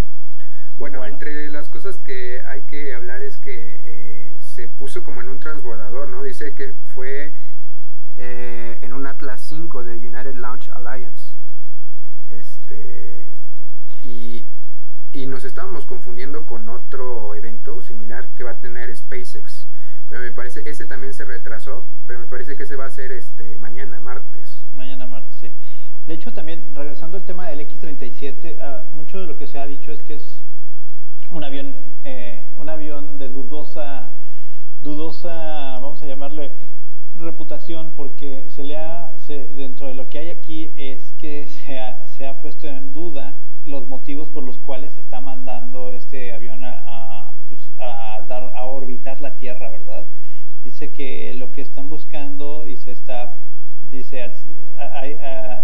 Bueno, 0.79 1.05
entre 1.05 1.49
las 1.49 1.69
cosas 1.69 1.99
que 1.99 2.41
hay 2.45 2.63
que 2.63 2.95
hablar 2.95 3.21
es 3.21 3.37
que 3.37 3.79
eh, 3.83 4.37
se 4.39 4.67
puso 4.67 5.03
como 5.03 5.21
en 5.21 5.29
un 5.29 5.39
transbordador, 5.39 6.09
¿no? 6.09 6.23
Dice 6.23 6.55
que 6.55 6.73
fue 6.93 7.33
eh, 8.17 8.77
en 8.81 8.93
un 8.93 9.05
Atlas 9.05 9.41
5 9.41 9.83
de 9.83 9.95
United 9.95 10.33
Launch 10.33 10.69
Alliance. 10.73 11.35
Este, 12.29 13.37
y 14.03 14.47
y 15.11 15.25
nos 15.25 15.43
estábamos 15.43 15.85
confundiendo 15.85 16.45
con 16.45 16.69
otro 16.69 17.33
evento 17.35 17.81
similar 17.81 18.29
que 18.35 18.43
va 18.43 18.51
a 18.51 18.59
tener 18.59 18.95
SpaceX. 18.95 19.67
Pero 20.07 20.21
me 20.21 20.31
parece, 20.31 20.67
ese 20.69 20.85
también 20.85 21.13
se 21.13 21.25
retrasó, 21.25 21.87
pero 22.05 22.19
me 22.19 22.27
parece 22.27 22.55
que 22.55 22.63
ese 22.63 22.75
va 22.75 22.85
a 22.85 22.89
ser 22.89 23.11
este 23.11 23.57
mañana 23.57 23.99
martes. 23.99 24.63
Mañana 24.73 25.07
martes, 25.07 25.35
sí. 25.39 25.51
De 26.05 26.13
hecho, 26.13 26.31
también, 26.31 26.73
regresando 26.73 27.17
al 27.17 27.25
tema 27.25 27.49
del 27.49 27.59
X-37, 27.61 28.57
ah, 28.59 28.89
mucho 28.93 29.19
de 29.19 29.27
lo 29.27 29.37
que 29.37 29.47
se 29.47 29.59
ha 29.59 29.67
dicho 29.67 29.91
es 29.91 30.01
que 30.01 30.15
es 30.15 30.43
un 31.31 31.43
avión, 31.43 31.75
eh, 32.03 32.43
un 32.57 32.69
avión 32.69 33.17
de 33.19 33.29
dudosa, 33.29 34.13
dudosa, 34.81 35.75
vamos 35.79 36.01
a 36.01 36.07
llamarle, 36.07 36.51
reputación, 37.15 37.93
porque 37.95 38.45
se 38.49 38.63
le 38.63 38.77
ha, 38.77 39.15
dentro 39.27 39.87
de 39.87 39.93
lo 39.93 40.09
que 40.09 40.19
hay 40.19 40.29
aquí 40.29 40.73
es 40.75 41.13
que 41.13 41.47
se 41.47 41.77
ha, 41.77 42.07
se 42.07 42.25
ha 42.25 42.41
puesto 42.41 42.67
en 42.67 42.93
duda 42.93 43.37
los 43.65 43.87
motivos 43.87 44.29
por 44.29 44.43
los 44.43 44.57
cuales 44.57 44.93
se 44.93 45.01
está 45.01 45.21
mandando 45.21 45.91
este 45.91 46.33
avión 46.33 46.63
a, 46.63 47.33
pues, 47.47 47.69
a, 47.77 48.25
dar, 48.27 48.51
a 48.55 48.65
orbitar 48.65 49.21
la 49.21 49.35
Tierra, 49.35 49.69
¿verdad? 49.69 50.07
Dice 50.63 50.91
que 50.93 51.33
lo 51.35 51.51
que 51.51 51.61
están 51.61 51.89
buscando 51.89 52.67
y 52.67 52.77
se 52.77 52.91
está, 52.91 53.37
dice, 53.89 54.33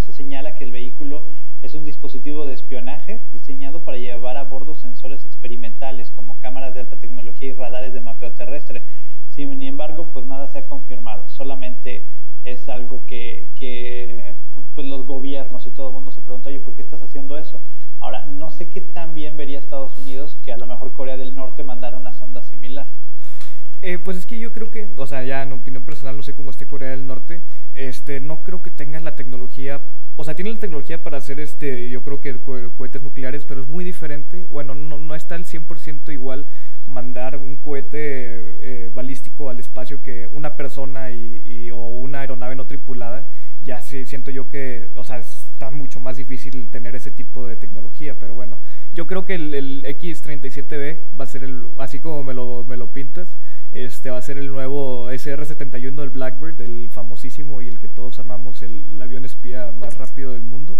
se 0.06 0.14
señala 0.14 0.56
que 0.56 0.66
el 0.66 0.72
vehículo 0.72 1.26
es 1.66 1.74
un 1.74 1.84
dispositivo 1.84 2.46
de 2.46 2.54
espionaje 2.54 3.24
diseñado 3.32 3.84
para 3.84 3.98
llevar 3.98 4.38
a 4.38 4.44
bordo 4.44 4.76
sensores 4.76 5.26
experimentales 5.26 6.12
como 6.12 6.40
cámaras 6.40 6.76
de 6.76 6.82
alta 6.82 7.00
tecnología 7.00 7.50
y 7.50 7.54
radares 7.54 7.92
de 7.92 8.02
mapeo 8.02 8.34
terrestre. 8.34 8.84
Sin 9.30 9.62
embargo, 9.64 10.12
pues 10.14 10.26
nada 10.26 10.48
se 10.48 10.60
ha 10.60 10.68
confirmado, 10.68 11.28
solamente 11.28 12.08
es 12.44 12.70
algo 12.70 13.04
que, 13.08 14.36
pues 14.76 14.88
los 14.88 15.08
gobiernos 15.08 15.66
y 15.66 15.72
todo 15.72 15.88
el 15.88 15.94
mundo 15.96 16.12
se 16.12 16.22
pregunta, 16.22 16.50
oye, 16.50 16.60
¿por 16.60 16.76
qué 16.76 16.84
estás 16.84 17.02
haciendo 17.02 17.36
eso? 17.38 17.62
Ahora, 18.00 18.26
no 18.26 18.52
sé 18.52 18.70
qué 18.70 18.82
tan 18.82 19.16
bien 19.16 19.36
vería 19.36 19.58
Estados 19.58 19.98
Unidos 19.98 20.38
que 20.44 20.52
a 20.54 20.58
lo 20.58 20.68
mejor 20.68 20.94
Corea 20.94 21.18
del 21.18 21.34
Norte 21.34 21.64
mandara 21.64 21.98
una 21.98 22.14
sonda 22.14 22.44
similar. 22.44 22.88
Eh, 23.88 24.00
pues 24.00 24.18
es 24.18 24.26
que 24.26 24.40
yo 24.40 24.52
creo 24.52 24.72
que, 24.72 24.90
o 24.98 25.06
sea, 25.06 25.24
ya 25.24 25.44
en 25.44 25.52
opinión 25.52 25.84
personal, 25.84 26.18
no 26.18 26.24
sé 26.24 26.34
cómo 26.34 26.50
esté 26.50 26.66
Corea 26.66 26.90
del 26.90 27.06
Norte, 27.06 27.44
este, 27.74 28.20
no 28.20 28.42
creo 28.42 28.64
que 28.64 28.72
tenga 28.72 29.00
la 29.00 29.16
tecnología, 29.16 29.80
o 30.16 30.24
sea, 30.24 30.34
tiene 30.34 30.52
la 30.52 30.58
tecnología 30.58 31.04
para 31.04 31.20
hacer, 31.20 31.40
este, 31.40 31.88
yo 31.92 32.02
creo 32.02 32.20
que 32.20 32.42
cohetes 32.42 33.04
nucleares, 33.04 33.46
pero 33.46 33.62
es 33.62 33.68
muy 33.68 33.86
diferente, 33.86 34.48
bueno, 34.50 34.74
no, 34.74 34.98
no 34.98 35.14
está 35.14 35.36
al 35.36 35.46
100% 35.46 36.12
igual 36.12 36.48
mandar 36.88 37.38
un 37.38 37.58
cohete 37.58 37.98
eh, 38.62 38.92
balístico 38.92 39.52
al 39.52 39.60
espacio 39.60 40.02
que 40.02 40.26
una 40.34 40.58
persona 40.58 41.12
y, 41.12 41.70
o 41.70 41.86
una 41.86 42.22
aeronave 42.22 42.56
no 42.56 42.66
tripulada, 42.66 43.30
ya 43.62 43.82
sí 43.82 44.08
siento 44.08 44.32
yo 44.32 44.50
que, 44.50 44.90
o 44.96 45.04
sea, 45.04 45.20
está 45.20 45.70
mucho 45.70 46.00
más 46.00 46.18
difícil 46.18 46.72
tener 46.72 46.96
ese 46.96 47.12
tipo 47.12 47.46
de 47.46 47.56
tecnología, 47.56 48.18
pero 48.18 48.34
bueno, 48.34 48.62
yo 48.96 49.08
creo 49.08 49.26
que 49.26 49.36
el, 49.36 49.84
X37B 49.84 51.20
va 51.20 51.26
a 51.26 51.28
ser 51.28 51.44
el, 51.44 51.68
así 51.78 52.00
como 52.00 52.24
me 52.24 52.34
lo, 52.34 52.64
me 52.64 52.78
lo 52.78 52.94
pintas, 52.94 53.38
este 53.74 54.10
va 54.10 54.18
a 54.18 54.22
ser 54.22 54.38
el 54.38 54.48
nuevo 54.48 55.12
SR-71 55.12 55.96
del 55.96 56.10
Blackbird, 56.10 56.62
el 56.62 56.90
famosísimo 56.90 57.62
y 57.62 57.68
el 57.68 57.78
que 57.78 57.90
todos 57.90 58.20
amamos, 58.20 58.62
el, 58.62 59.02
avión 59.02 59.26
espía 59.26 59.74
más 59.74 59.98
rápido 59.98 60.32
del 60.32 60.44
mundo. 60.44 60.80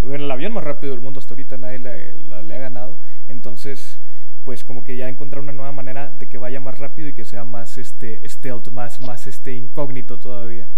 Bueno, 0.00 0.24
el 0.24 0.30
avión 0.30 0.52
más 0.52 0.62
rápido 0.62 0.92
del 0.92 1.00
mundo 1.00 1.18
hasta 1.18 1.34
ahorita 1.34 1.56
nadie 1.56 1.80
le, 1.80 2.14
le 2.44 2.56
ha 2.56 2.60
ganado, 2.60 3.00
entonces 3.26 3.98
pues 4.44 4.62
como 4.64 4.84
que 4.84 4.96
ya 4.96 5.08
encontrar 5.08 5.42
una 5.42 5.52
nueva 5.52 5.72
manera 5.72 6.10
de 6.10 6.28
que 6.28 6.38
vaya 6.38 6.60
más 6.60 6.78
rápido 6.78 7.08
y 7.08 7.12
que 7.12 7.24
sea 7.24 7.44
más 7.44 7.76
este 7.76 8.26
stealth, 8.26 8.68
más, 8.68 9.00
más 9.00 9.26
este 9.26 9.52
incógnito 9.52 10.20
todavía. 10.20 10.68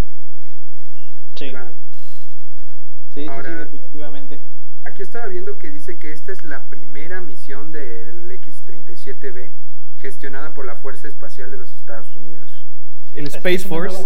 Sí, 1.36 1.50
claro. 1.50 1.74
Sí, 3.12 3.26
Ahora, 3.28 3.66
definitivamente. 3.66 4.40
Aquí 4.84 5.02
estaba 5.02 5.26
viendo 5.26 5.58
que 5.58 5.70
dice 5.70 5.98
que 5.98 6.12
esta 6.12 6.32
es 6.32 6.44
la 6.44 6.68
primera 6.68 7.20
misión 7.20 7.70
del 7.72 8.30
X-37B 8.30 9.52
gestionada 9.98 10.54
por 10.54 10.64
la 10.64 10.76
Fuerza 10.76 11.06
Espacial 11.06 11.50
de 11.50 11.58
los 11.58 11.74
Estados 11.74 12.16
Unidos. 12.16 12.66
¿El 13.12 13.26
Space 13.26 13.60
Force? 13.60 14.02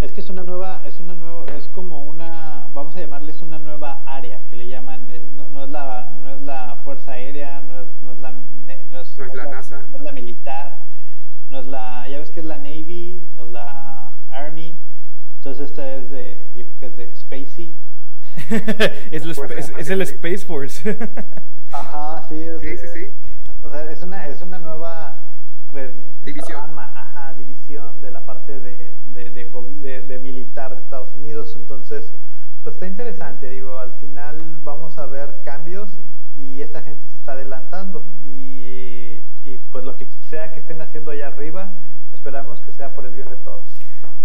es 0.00 0.12
que 0.12 0.20
es 0.20 0.28
una 0.28 0.42
nueva, 0.42 0.82
es 0.84 0.98
una 0.98 1.14
nueva, 1.14 1.50
es 1.52 1.68
como 1.68 2.04
una, 2.04 2.68
vamos 2.74 2.96
a 2.96 3.00
llamarles 3.00 3.40
una 3.40 3.58
nueva 3.58 4.02
área 4.04 4.44
que 4.48 4.56
le 4.56 4.66
llaman, 4.66 5.08
eh, 5.10 5.24
no, 5.32 5.64
es 5.64 5.70
la, 5.70 6.10
no 6.20 6.34
es 6.34 6.42
la 6.42 6.76
Fuerza 6.82 7.12
Aérea, 7.12 7.60
no 7.60 7.80
es, 7.80 8.02
no 8.02 8.12
es 8.12 8.18
la, 8.18 8.32
no 8.32 9.00
es, 9.00 9.34
la, 9.34 9.44
NASA, 9.46 9.86
no 9.90 9.98
es 9.98 10.02
la 10.02 10.12
militar, 10.12 10.86
no 11.48 11.60
es 11.60 11.66
la, 11.66 12.08
ya 12.08 12.18
ves 12.18 12.30
que 12.32 12.40
es 12.40 12.46
la 12.46 12.58
Navy, 12.58 13.28
la 13.52 14.12
Army, 14.30 14.76
entonces 15.36 15.70
esta 15.70 15.96
es 15.96 16.10
de, 16.10 16.50
yo 16.54 16.64
creo 16.64 16.78
que 16.78 16.86
es 16.86 16.96
de 16.96 17.14
Spacey. 17.14 17.76
es, 19.10 19.24
es, 19.78 19.90
el 19.90 20.02
Space 20.02 20.44
Force. 20.46 20.98
Ajá, 21.72 22.26
sí, 22.28 22.46
sí, 22.60 22.78
sí, 22.78 22.86
sí. 22.88 23.32
O 23.62 23.70
sea, 23.70 23.90
es 23.90 24.02
una, 24.02 24.28
es 24.28 24.42
una 24.42 24.58
nueva 24.58 25.36
pues, 25.68 25.90
división. 26.22 26.78
ajá, 26.78 27.34
división 27.34 28.00
de 28.00 28.10
la 28.10 28.24
parte 28.24 28.60
de, 28.60 28.94
de, 29.06 30.02
de, 30.02 30.18
militar 30.18 30.74
de 30.74 30.82
Estados 30.82 31.14
Unidos. 31.14 31.54
Entonces, 31.56 32.14
pues 32.62 32.74
está 32.74 32.86
interesante, 32.86 33.48
digo, 33.48 33.78
al 33.78 33.94
final 33.94 34.58
vamos 34.62 34.98
a 34.98 35.06
ver 35.06 35.40
cambios 35.44 35.98
y 36.36 36.62
esta 36.62 36.82
gente 36.82 37.06
se 37.08 37.16
está 37.16 37.32
adelantando 37.32 38.06
y, 38.22 39.24
y 39.42 39.58
pues 39.70 39.84
lo 39.84 39.96
que 39.96 40.06
sea 40.28 40.52
que 40.52 40.60
estén 40.60 40.80
haciendo 40.80 41.10
allá 41.10 41.28
arriba, 41.28 41.78
esperamos 42.12 42.60
que 42.60 42.72
sea 42.72 42.94
por 42.94 43.06
el 43.06 43.12
bien 43.12 43.28
de 43.28 43.36
todos. 43.36 43.81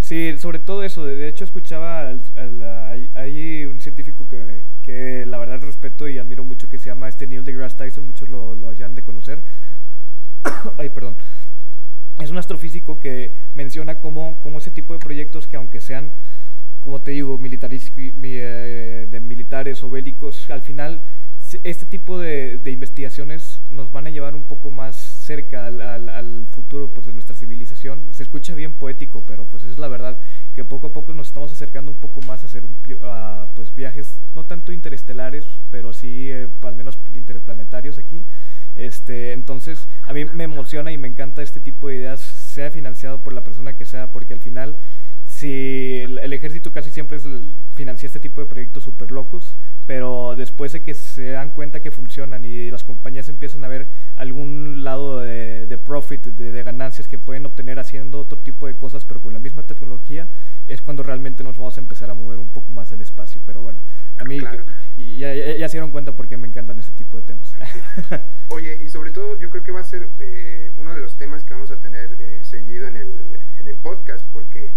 Sí, 0.07 0.37
sobre 0.37 0.59
todo 0.59 0.83
eso. 0.83 1.03
De 1.03 1.27
hecho, 1.27 1.43
escuchaba 1.43 2.13
hay, 3.13 3.65
un 3.65 3.81
científico 3.81 4.25
que, 4.25 4.63
que, 4.81 5.25
la 5.25 5.37
verdad 5.37 5.61
respeto 5.61 6.07
y 6.07 6.17
admiro 6.17 6.45
mucho 6.45 6.69
que 6.69 6.79
se 6.79 6.85
llama 6.85 7.09
este 7.09 7.27
Neil 7.27 7.43
deGrasse 7.43 7.75
Tyson. 7.75 8.05
Muchos 8.05 8.29
lo, 8.29 8.55
lo 8.55 8.69
hayan 8.69 8.95
de 8.95 9.03
conocer. 9.03 9.43
Ay, 10.77 10.91
perdón 10.91 11.17
es 12.19 12.31
un 12.31 12.37
astrofísico 12.37 13.01
que 13.01 13.35
menciona 13.53 13.99
cómo, 13.99 14.39
cómo, 14.41 14.59
ese 14.59 14.71
tipo 14.71 14.93
de 14.93 14.99
proyectos 14.99 15.45
que 15.45 15.57
aunque 15.57 15.81
sean, 15.81 16.13
como 16.79 17.01
te 17.01 17.11
digo, 17.11 17.37
militares, 17.37 17.91
eh, 17.97 19.07
de 19.11 19.19
militares 19.19 19.83
o 19.83 19.89
bélicos, 19.89 20.49
al 20.49 20.63
final 20.63 21.03
este 21.63 21.85
tipo 21.85 22.19
de, 22.19 22.59
investigaciones 22.65 23.61
nos 23.69 23.91
van 23.91 24.07
a 24.07 24.09
llevar 24.09 24.35
un 24.35 24.43
poco 24.43 24.69
más 24.69 24.97
cerca 24.97 25.67
al, 25.67 25.81
al, 25.81 26.47
futuro 26.47 26.93
pues, 26.93 27.05
de 27.05 27.13
nuestra 27.13 27.35
civilización. 27.35 28.13
Se 28.13 28.23
escucha 28.23 28.53
bien 28.53 28.73
poético, 28.73 29.25
pero 29.25 29.47
pues 29.47 29.63
es 29.63 29.79
la 29.79 29.87
verdad 29.87 30.19
que 30.53 30.65
poco 30.65 30.87
a 30.87 30.93
poco 30.93 31.13
nos 31.13 31.27
estamos 31.27 31.51
acercando 31.51 31.91
un 31.91 31.97
poco 31.97 32.21
más 32.21 32.43
a 32.43 32.47
hacer 32.47 32.65
un, 32.65 32.75
pues, 33.55 33.73
viajes 33.75 34.19
no 34.35 34.45
tanto 34.45 34.71
interestelares, 34.71 35.47
pero 35.69 35.93
sí 35.93 36.29
eh, 36.31 36.49
al 36.61 36.75
menos 36.75 36.99
interplanetarios 37.13 37.97
aquí. 37.97 38.25
Este, 38.75 39.33
entonces, 39.33 39.87
a 40.03 40.13
mí 40.13 40.25
me 40.25 40.43
emociona 40.43 40.91
y 40.91 40.97
me 40.97 41.07
encanta 41.07 41.41
este 41.41 41.59
tipo 41.59 41.87
de 41.87 41.95
ideas, 41.95 42.21
sea 42.21 42.69
financiado 42.71 43.23
por 43.23 43.33
la 43.33 43.43
persona 43.43 43.75
que 43.75 43.85
sea, 43.85 44.11
porque 44.11 44.33
al 44.33 44.39
final, 44.39 44.77
si 45.25 46.01
el, 46.03 46.31
ejército 46.33 46.71
casi 46.71 46.91
siempre 46.91 47.17
es 47.17 47.25
financia 47.77 48.07
este 48.07 48.19
tipo 48.19 48.41
de 48.41 48.47
proyectos 48.47 48.83
súper 48.83 49.11
locos, 49.11 49.55
pero 49.85 50.35
después 50.35 50.73
de 50.73 50.81
que 50.81 50.93
se 50.93 51.29
dan 51.29 51.51
cuenta 51.51 51.79
que 51.79 51.91
funcionan 51.91 52.43
y 52.43 52.69
las 52.69 52.83
compañías 52.83 53.29
empiezan 53.29 53.63
a 53.63 53.69
ver 53.69 53.87
algún 54.17 54.83
lado 54.83 55.21
de, 55.21 55.79
profit, 55.85 56.25
de, 56.25 56.63
ganancias 56.63 57.07
que 57.07 57.19
pueden 57.19 57.45
obtener 57.45 57.79
haciendo 57.79 58.19
otro 58.19 58.39
tipo 58.39 58.67
de 58.67 58.75
cosas, 58.75 59.05
pero 59.05 59.21
con 59.21 59.31
la 59.31 59.39
misma 59.39 59.63
tecnología, 59.63 60.27
es 60.67 60.81
cuando 60.81 61.03
realmente 61.03 61.43
nos 61.43 61.57
vamos 61.57 61.77
a 61.77 61.81
empezar 61.81 62.09
a 62.09 62.15
mover 62.15 62.39
un 62.39 62.49
poco 62.49 62.71
más 62.71 62.89
del 62.89 62.99
espacio. 62.99 63.39
Pero 63.45 63.61
bueno, 63.61 63.79
a 64.17 64.25
mí 64.25 64.39
ya, 65.17 65.33
ya, 65.33 65.69
se 65.69 65.77
dieron 65.77 65.91
cuenta 65.91 66.15
porque 66.15 66.35
me 66.35 66.47
encantan 66.47 66.79
ese 66.79 66.91
tipo 66.91 67.17
de 67.17 67.23
temas. 67.23 67.53
Oye, 68.49 68.79
y 68.83 68.89
sobre 68.89 69.11
todo 69.11 69.39
yo 69.39 69.49
creo 69.49 69.63
que 69.63 69.71
va 69.71 69.81
a 69.81 69.83
ser 69.83 70.09
eh, 70.19 70.71
uno 70.77 70.95
de 70.95 71.01
los 71.01 71.15
temas 71.15 71.43
que 71.43 71.53
vamos 71.53 71.71
a 71.71 71.79
tener 71.79 72.17
eh, 72.19 72.43
seguido 72.43 72.87
en 72.87 72.97
el, 72.97 73.39
en 73.59 73.67
el 73.67 73.77
podcast, 73.77 74.27
porque 74.31 74.73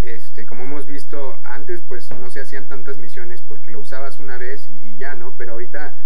este, 0.00 0.44
como 0.44 0.64
hemos 0.64 0.86
visto 0.86 1.40
antes, 1.44 1.82
pues 1.82 2.10
no 2.10 2.30
se 2.30 2.40
hacían 2.40 2.68
tantas 2.68 2.98
misiones 2.98 3.42
porque 3.42 3.70
lo 3.70 3.80
usabas 3.80 4.20
una 4.20 4.38
vez 4.38 4.70
y, 4.70 4.96
ya, 4.96 5.14
¿no? 5.14 5.36
Pero 5.36 5.52
ahorita, 5.52 5.98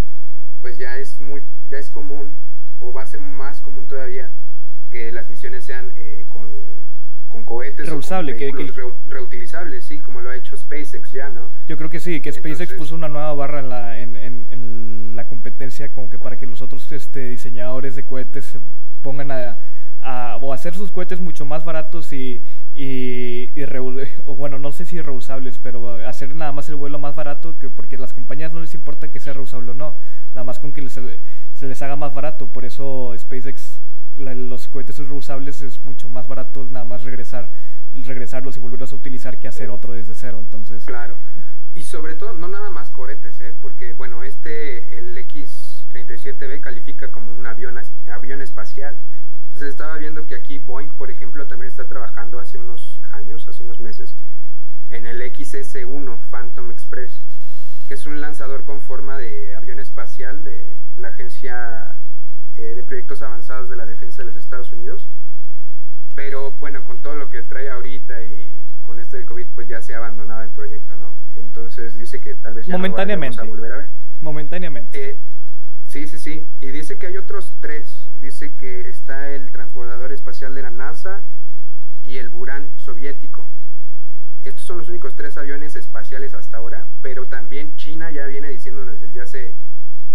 pues 0.61 0.79
ya 0.79 0.99
es 0.99 1.21
muy, 1.21 1.43
ya 1.69 1.79
es 1.79 1.91
común, 1.91 2.37
o 2.79 2.93
va 2.93 3.03
a 3.03 3.07
ser 3.07 3.21
más 3.21 3.61
común 3.61 3.87
todavía, 3.89 4.33
que 4.91 5.13
las 5.13 5.29
misiones 5.29 5.65
sean 5.65 5.93
eh, 5.97 6.25
con, 6.29 6.51
con, 7.29 7.45
cohetes 7.45 7.89
Reusable, 7.89 8.37
que, 8.37 8.53
reutilizables, 9.07 9.87
sí, 9.87 10.01
como 10.01 10.21
lo 10.21 10.31
ha 10.31 10.37
hecho 10.37 10.57
SpaceX 10.57 11.13
ya, 11.13 11.29
¿no? 11.29 11.53
Yo 11.69 11.77
creo 11.77 11.91
que 11.91 12.01
sí, 12.01 12.21
que 12.21 12.33
SpaceX 12.33 12.75
puso 12.75 12.95
una 12.95 13.09
nueva 13.09 13.35
barra 13.35 13.61
en 13.61 13.69
la, 13.69 14.01
en, 14.01 14.17
en, 14.17 15.17
la 15.17 15.29
competencia 15.29 15.93
como 15.93 16.09
que 16.09 16.19
para 16.19 16.39
que 16.39 16.47
los 16.47 16.63
otros 16.63 16.91
este, 16.93 17.29
diseñadores 17.29 17.95
de 17.97 18.05
cohetes 18.05 18.47
se 18.47 18.61
pongan 19.03 19.31
a, 19.31 19.59
a, 20.01 20.39
o 20.41 20.53
hacer 20.53 20.75
sus 20.75 20.91
cohetes 20.91 21.21
mucho 21.21 21.45
más 21.45 21.65
baratos 21.65 22.13
y 22.13 22.43
y, 22.75 23.53
o 24.25 24.37
bueno, 24.37 24.59
no 24.59 24.73
sé 24.73 24.87
si 24.87 25.01
reusables, 25.01 25.59
pero 25.59 25.95
hacer 26.07 26.35
nada 26.35 26.53
más 26.53 26.69
el 26.69 26.77
vuelo 26.77 26.99
más 26.99 27.15
barato, 27.15 27.59
que 27.59 27.71
porque 27.71 27.97
a 27.97 27.99
las 27.99 28.13
compañías 28.13 28.53
no 28.53 28.61
les 28.61 28.75
importa 28.75 29.11
que 29.11 29.21
sea 29.21 29.33
reusable 29.33 29.73
o 29.73 29.75
no, 29.75 29.97
nada 30.29 30.45
más 30.45 30.59
con 30.59 30.73
que 30.73 30.89
se 30.89 31.21
les 31.61 31.83
haga 31.83 31.97
más 31.97 32.15
barato, 32.15 32.53
por 32.53 32.65
eso 32.65 33.15
SpaceX, 33.19 33.81
los 34.17 34.69
cohetes 34.69 34.99
reusables 34.99 35.63
es 35.63 35.85
mucho 35.85 36.09
más 36.09 36.29
barato 36.29 36.65
nada 36.65 36.85
más 36.85 37.03
regresar, 37.03 37.53
regresarlos 37.95 38.57
y 38.57 38.61
volverlos 38.61 38.93
a 38.93 38.97
utilizar 38.97 39.39
que 39.39 39.49
hacer 39.49 39.71
otro 39.71 39.95
desde 39.95 40.15
cero, 40.15 40.39
entonces... 40.41 40.85
Claro, 40.85 41.17
y 41.75 41.83
sobre 41.83 42.15
todo, 42.15 42.33
no 42.35 42.49
nada 42.49 42.71
más 42.71 42.91
cohetes, 42.91 43.41
¿eh? 43.41 43.55
porque 43.61 43.93
bueno, 43.95 44.23
este, 44.25 44.99
el 44.99 45.17
X 45.17 45.81
X-37B 45.91 46.61
califica 46.61 47.11
como 47.11 47.33
un 47.33 47.47
avión, 47.47 47.79
avión 48.13 48.41
espacial. 48.41 49.01
Entonces 49.51 49.71
estaba 49.71 49.99
viendo 49.99 50.27
que 50.27 50.37
aquí 50.37 50.59
Boeing, 50.59 50.91
por 50.91 51.11
ejemplo, 51.11 51.47
también 51.49 51.69
está 51.69 51.87
trabajando 51.89 52.39
hace 52.39 52.57
unos 52.57 53.01
años, 53.11 53.49
hace 53.49 53.65
unos 53.65 53.81
meses, 53.81 54.17
en 54.91 55.07
el 55.07 55.21
XS-1 55.21 56.21
Phantom 56.31 56.71
Express, 56.71 57.25
que 57.89 57.95
es 57.95 58.07
un 58.07 58.21
lanzador 58.21 58.65
con 58.65 58.81
forma 58.81 59.19
de 59.19 59.57
avión 59.57 59.81
espacial 59.81 60.45
de 60.45 60.77
la 60.97 61.09
Agencia 61.09 61.97
eh, 62.57 62.75
de 62.77 62.83
Proyectos 62.85 63.23
Avanzados 63.23 63.69
de 63.69 63.77
la 63.77 63.87
Defensa 63.87 64.23
de 64.23 64.29
los 64.29 64.37
Estados 64.37 64.73
Unidos. 64.73 65.09
Pero 66.15 66.57
bueno, 66.59 66.85
con 66.85 67.03
todo 67.03 67.17
lo 67.17 67.29
que 67.29 67.43
trae 67.43 67.71
ahorita 67.71 68.23
y 68.23 68.65
con 68.83 69.01
esto 69.01 69.17
del 69.17 69.27
COVID, 69.27 69.49
pues 69.53 69.67
ya 69.67 69.83
se 69.83 69.95
ha 69.95 69.99
abandonado 69.99 70.43
el 70.43 70.51
proyecto, 70.51 70.95
¿no? 70.97 71.17
Entonces 71.35 71.97
dice 71.97 72.21
que 72.21 72.35
tal 72.35 72.55
vez 72.55 72.67
ya 72.67 72.73
Momentáneamente. 72.73 73.39
no 73.39 73.43
a 73.43 73.47
volver 73.47 73.73
a 73.73 73.77
ver. 73.79 73.89
Momentáneamente. 74.21 75.11
Eh, 75.11 75.21
sí, 75.87 76.07
sí, 76.07 76.19
sí. 76.19 76.47
Y 76.61 76.71
dice 76.71 76.99
que 76.99 77.09
hay 77.09 77.17
otros 77.17 77.57
tres. 77.61 78.10
Dice 78.21 78.53
que 78.53 78.89
está 78.91 79.31
el 79.31 79.51
transbordador 79.51 80.13
espacial 80.13 80.55
de 80.55 80.61
la 80.61 80.71
NASA 80.71 81.25
y 82.03 82.19
el 82.19 82.29
Buran 82.29 82.71
soviético. 82.77 83.49
Estos 84.45 84.65
son 84.65 84.77
los 84.77 84.91
únicos 84.91 85.17
tres 85.17 85.39
aviones 85.39 85.75
espaciales 85.75 86.35
hasta 86.35 86.59
ahora, 86.59 86.87
pero 87.01 87.27
también 87.27 87.77
China 87.77 88.11
ya 88.11 88.27
viene 88.27 88.51
diciéndonos 88.51 89.01
desde 89.01 89.21
hace 89.23 89.57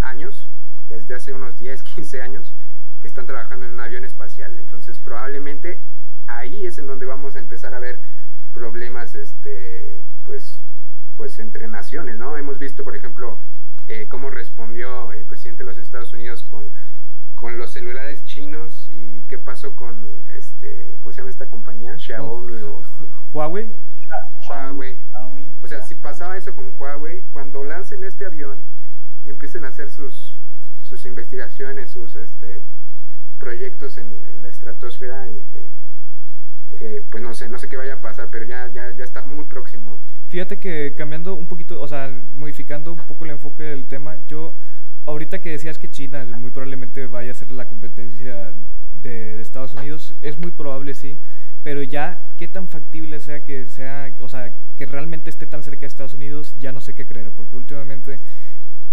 años, 0.02 0.50
desde 0.88 1.16
hace 1.16 1.34
unos 1.34 1.58
10, 1.58 1.82
15 1.82 2.22
años, 2.22 2.56
que 3.02 3.08
están 3.08 3.26
trabajando 3.26 3.66
en 3.66 3.74
un 3.74 3.80
avión 3.80 4.06
espacial. 4.06 4.60
Entonces 4.60 5.00
probablemente 5.00 5.82
ahí 6.28 6.68
es 6.68 6.78
en 6.78 6.86
donde 6.86 7.08
vamos 7.08 7.36
a 7.36 7.40
empezar 7.40 7.74
a 7.74 7.80
ver 7.80 8.02
problemas, 8.54 9.16
este, 9.16 10.04
pues, 10.24 10.62
pues 11.18 11.40
entre 11.40 11.68
naciones, 11.68 12.18
¿no? 12.18 12.38
Hemos 12.38 12.60
visto, 12.60 12.84
por 12.84 12.96
ejemplo, 12.96 13.40
eh, 13.88 14.08
cómo 14.08 14.30
respondió 14.30 15.12
el 15.12 15.26
presidente 15.26 15.64
de 15.64 15.70
los 15.70 15.78
Estados 15.80 16.14
Unidos 16.14 16.44
con, 16.44 16.72
con 17.36 17.58
los 17.58 17.72
celulares 17.72 18.24
chinos 18.24 18.90
y 18.92 19.22
qué 19.24 19.38
pasó 19.38 19.76
con, 19.76 20.24
este, 20.34 20.98
¿cómo 21.02 21.14
se 21.14 21.18
llama 21.18 21.30
esta 21.30 21.48
compañía? 21.48 21.98
Xiaomi 21.98 22.56
o 22.62 22.82
Huawei. 23.34 23.70
Huawei. 24.50 25.02
O 25.62 25.68
sea, 25.68 25.82
si 25.82 25.96
pasaba 25.96 26.38
eso 26.38 26.54
con 26.56 26.74
Huawei, 26.78 27.24
cuando 27.32 27.64
lancen 27.64 28.04
este 28.04 28.26
avión 28.26 28.64
y 29.24 29.30
empiecen 29.30 29.66
a 29.66 29.70
hacer 29.70 29.90
sus, 29.90 30.40
sus 30.84 31.06
investigaciones, 31.06 31.92
sus 31.92 32.16
este, 32.16 32.62
proyectos 33.38 33.98
en, 33.98 34.24
la 34.42 34.50
estratosfera, 34.50 35.28
eh, 36.80 37.04
pues 37.10 37.24
no 37.24 37.34
sé, 37.34 37.50
no 37.50 37.58
sé 37.58 37.68
qué 37.68 37.78
vaya 37.78 37.96
a 37.96 38.02
pasar, 38.02 38.30
pero 38.30 38.46
ya, 38.46 38.70
ya, 38.72 38.96
ya 38.96 39.04
está 39.04 39.26
muy 39.26 39.46
próximo. 39.46 40.00
Fíjate 40.30 40.60
que 40.60 40.94
cambiando 40.96 41.36
un 41.36 41.48
poquito, 41.48 41.82
o 41.82 41.88
sea, 41.88 42.10
modificando 42.34 42.94
un 42.94 43.06
poco 43.08 43.26
el 43.26 43.32
enfoque 43.32 43.64
del 43.64 43.88
tema, 43.88 44.26
yo 44.28 44.58
ahorita 45.06 45.40
que 45.40 45.52
decías 45.52 45.78
que 45.78 45.90
China 45.90 46.26
muy 46.38 46.52
probablemente 46.52 47.06
vaya 47.08 47.32
a 47.32 47.36
ser 47.36 47.52
la 47.52 47.68
competencia 47.68 48.54
de, 49.02 49.36
de 49.36 49.42
Estados 49.42 49.74
Unidos, 49.74 50.16
es 50.22 50.40
muy 50.40 50.52
probable 50.52 50.94
sí, 50.94 51.20
pero 51.64 51.82
ya 51.82 52.30
qué 52.38 52.48
tan 52.48 52.68
factible 52.68 53.20
sea 53.20 53.44
que 53.44 53.70
sea, 53.70 54.14
o 54.20 54.30
sea, 54.30 54.56
que 54.76 54.86
realmente 54.86 55.30
esté 55.30 55.48
tan 55.48 55.64
cerca 55.64 55.82
de 55.82 55.88
Estados 55.88 56.14
Unidos, 56.14 56.56
ya 56.58 56.72
no 56.72 56.82
sé 56.82 56.94
qué 56.94 57.06
creer, 57.06 57.32
porque 57.32 57.56
últimamente 57.56 58.20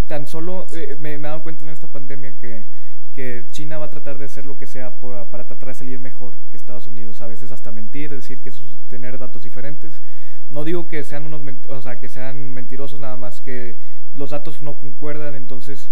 tan 0.06 0.26
solo 0.26 0.66
eh, 0.74 0.96
me, 0.98 1.14
he 1.14 1.18
dado 1.18 1.42
cuenta 1.42 1.64
en 1.64 1.70
esta 1.70 1.88
pandemia 1.88 2.38
que, 2.38 2.66
que, 3.14 3.44
China 3.50 3.78
va 3.78 3.86
a 3.86 3.90
tratar 3.90 4.18
de 4.18 4.26
hacer 4.26 4.46
lo 4.46 4.58
que 4.58 4.66
sea 4.66 5.00
para 5.00 5.46
tratar 5.46 5.68
de 5.68 5.74
salir 5.74 5.98
mejor 5.98 6.36
que 6.50 6.56
Estados 6.56 6.86
Unidos, 6.86 7.20
a 7.20 7.26
veces 7.26 7.52
hasta 7.52 7.72
mentir, 7.72 8.10
decir 8.10 8.40
que 8.40 8.52
tener 8.88 9.18
datos 9.18 9.42
diferentes. 9.42 10.02
No 10.50 10.64
digo 10.64 10.88
que 10.88 11.02
sean 11.04 11.24
unos, 11.24 11.42
o 11.68 11.82
sea, 11.82 11.98
que 11.98 12.08
sean 12.08 12.50
mentirosos 12.50 13.00
nada 13.00 13.16
más 13.16 13.40
que 13.40 13.78
los 14.14 14.30
datos 14.30 14.62
no 14.62 14.74
concuerdan, 14.74 15.34
entonces 15.34 15.90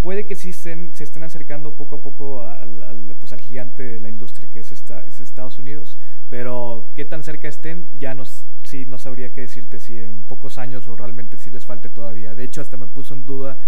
puede 0.00 0.26
que 0.26 0.34
sí 0.34 0.52
se 0.52 0.90
estén 0.98 1.22
acercando 1.22 1.74
poco 1.74 1.96
a 1.96 2.02
poco 2.02 2.42
al, 2.42 3.16
pues 3.18 3.32
al 3.32 3.40
gigante 3.40 3.82
de 3.82 4.00
la 4.00 4.08
industria 4.08 4.48
que 4.50 4.60
es, 4.60 4.72
esta, 4.72 5.00
es 5.02 5.20
Estados 5.20 5.58
Unidos, 5.58 5.98
pero 6.28 6.90
qué 6.94 7.04
tan 7.04 7.22
cerca 7.22 7.48
estén 7.48 7.88
ya 7.98 8.14
no, 8.14 8.24
sí, 8.64 8.84
no 8.86 8.98
sabría 8.98 9.32
qué 9.32 9.42
decirte 9.42 9.80
si 9.80 9.98
en 9.98 10.24
pocos 10.24 10.58
años 10.58 10.88
o 10.88 10.96
realmente 10.96 11.36
si 11.36 11.50
les 11.50 11.66
falte 11.66 11.88
todavía. 11.88 12.34
De 12.34 12.44
hecho, 12.44 12.60
hasta 12.60 12.76
me 12.76 12.86
puso 12.86 13.14
en 13.14 13.26
duda 13.26 13.58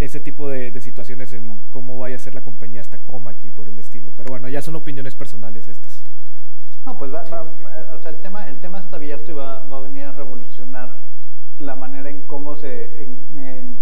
ese 0.00 0.20
tipo 0.20 0.48
de, 0.48 0.78
situaciones 0.80 1.32
en 1.32 1.58
cómo 1.70 1.98
vaya 1.98 2.16
a 2.16 2.18
ser 2.18 2.34
la 2.34 2.42
compañía 2.42 2.80
hasta 2.80 2.98
coma 2.98 3.30
aquí 3.32 3.50
por 3.50 3.68
el 3.68 3.78
estilo. 3.78 4.12
Pero 4.16 4.30
bueno, 4.30 4.48
ya 4.48 4.62
son 4.62 4.76
opiniones 4.76 5.14
personales 5.14 5.68
estas. 5.68 6.02
No, 6.84 6.96
pues 6.98 7.12
va, 7.12 7.22
o 7.22 8.00
sea, 8.00 8.10
el 8.10 8.20
tema, 8.20 8.48
el 8.48 8.58
tema 8.60 8.78
está 8.78 8.96
abierto 8.96 9.32
y 9.32 9.34
va, 9.34 9.66
va, 9.66 9.78
a 9.78 9.80
venir 9.80 9.95
cómo 12.36 12.54
se, 12.54 13.02
en 13.02 13.78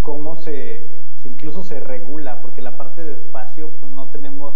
cómo 0.00 0.36
se 0.36 1.04
incluso 1.24 1.62
se 1.62 1.80
regula, 1.80 2.40
porque 2.40 2.62
la 2.62 2.78
parte 2.78 3.04
de 3.04 3.12
espacio 3.12 3.72
pues, 3.78 3.92
no 3.92 4.08
tenemos 4.08 4.54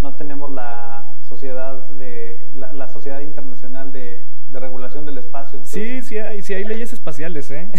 no 0.00 0.16
tenemos 0.16 0.50
la 0.50 1.18
sociedad 1.28 1.88
de 1.90 2.50
la, 2.52 2.88
sociedad 2.88 3.20
internacional 3.20 3.92
de, 3.92 4.26
regulación 4.50 5.06
del 5.06 5.18
espacio. 5.18 5.64
sí, 5.64 6.02
sí 6.02 6.18
hay, 6.18 6.42
sí 6.42 6.52
hay 6.52 6.64
leyes 6.64 6.92
espaciales, 6.92 7.52
¿eh? 7.52 7.70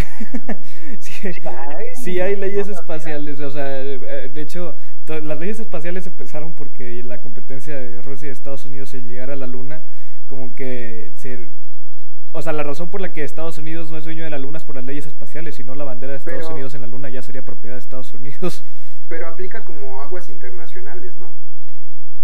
sí, 0.99 2.21
hay, 2.21 2.37
leyes 2.37 2.69
espaciales, 2.69 3.41
o 3.41 3.49
sea, 3.49 3.83
eh, 3.83 4.29
de 4.33 4.41
hecho, 4.41 4.77
las 5.07 5.37
leyes 5.37 5.59
espaciales 5.59 6.07
empezaron 6.07 6.53
porque 6.53 7.03
la 7.03 7.19
competencia 7.19 7.75
de 7.75 8.01
Rusia 8.01 8.29
y 8.29 8.31
Estados 8.31 8.63
Unidos 8.65 8.93
en 8.93 9.09
llegar 9.09 9.29
a 9.29 9.35
la 9.35 9.47
Luna, 9.47 9.83
como 10.27 10.55
que 10.55 11.11
se 11.15 11.49
o 12.33 12.41
sea, 12.41 12.53
la 12.53 12.63
razón 12.63 12.89
por 12.89 13.01
la 13.01 13.11
que 13.11 13.23
Estados 13.23 13.57
Unidos 13.57 13.91
no 13.91 13.97
es 13.97 14.05
dueño 14.05 14.23
de 14.23 14.29
la 14.29 14.39
Luna 14.39 14.57
es 14.57 14.63
por 14.63 14.75
las 14.75 14.85
leyes 14.85 15.05
espaciales, 15.05 15.55
si 15.55 15.63
no 15.63 15.75
la 15.75 15.83
bandera 15.83 16.11
de 16.11 16.17
Estados 16.17 16.49
Unidos 16.49 16.73
en 16.73 16.81
la 16.81 16.87
Luna 16.87 17.09
ya 17.09 17.21
sería 17.21 17.43
propiedad 17.43 17.75
de 17.75 17.79
Estados 17.79 18.13
Unidos. 18.13 18.63
Pero 19.09 19.27
aplica 19.27 19.65
como 19.65 20.01
aguas 20.01 20.29
internacionales, 20.29 21.17
¿no? 21.17 21.33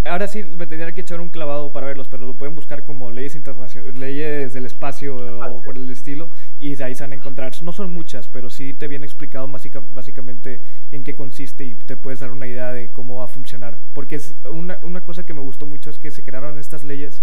Ahora 0.04 0.26
sí 0.26 0.42
me 0.42 0.66
tendría 0.66 0.92
que 0.92 1.02
echar 1.02 1.20
un 1.20 1.28
clavado 1.28 1.72
para 1.72 1.86
verlos, 1.86 2.08
pero 2.08 2.26
lo 2.26 2.38
pueden 2.38 2.54
buscar 2.54 2.84
como 2.84 3.10
leyes 3.10 3.34
internacionales, 3.34 3.98
leyes 3.98 4.52
del 4.54 4.64
espacio 4.64 5.16
o 5.16 5.62
por 5.62 5.76
el 5.76 5.90
estilo, 5.90 6.30
y 6.58 6.76
de 6.76 6.84
ahí 6.84 6.94
se 6.94 7.02
van 7.02 7.12
a 7.12 7.16
encontrar. 7.16 7.52
No 7.62 7.72
son 7.72 7.92
muchas, 7.92 8.28
pero 8.28 8.48
sí 8.48 8.72
te 8.72 8.88
viene 8.88 9.04
explicado 9.04 9.48
básicamente 9.48 10.62
en 10.92 11.04
qué 11.04 11.14
consiste 11.14 11.64
y 11.64 11.74
te 11.74 11.96
puedes 11.96 12.20
dar 12.20 12.30
una 12.30 12.46
idea 12.46 12.72
de 12.72 12.90
cómo 12.92 13.16
va 13.16 13.24
a 13.24 13.28
funcionar. 13.28 13.80
Porque 13.92 14.18
una, 14.50 14.78
una 14.82 15.02
cosa 15.02 15.26
que 15.26 15.34
me 15.34 15.40
gustó 15.40 15.66
mucho 15.66 15.90
es 15.90 15.98
que 15.98 16.10
se 16.10 16.22
crearon 16.22 16.58
estas 16.58 16.84
leyes 16.84 17.22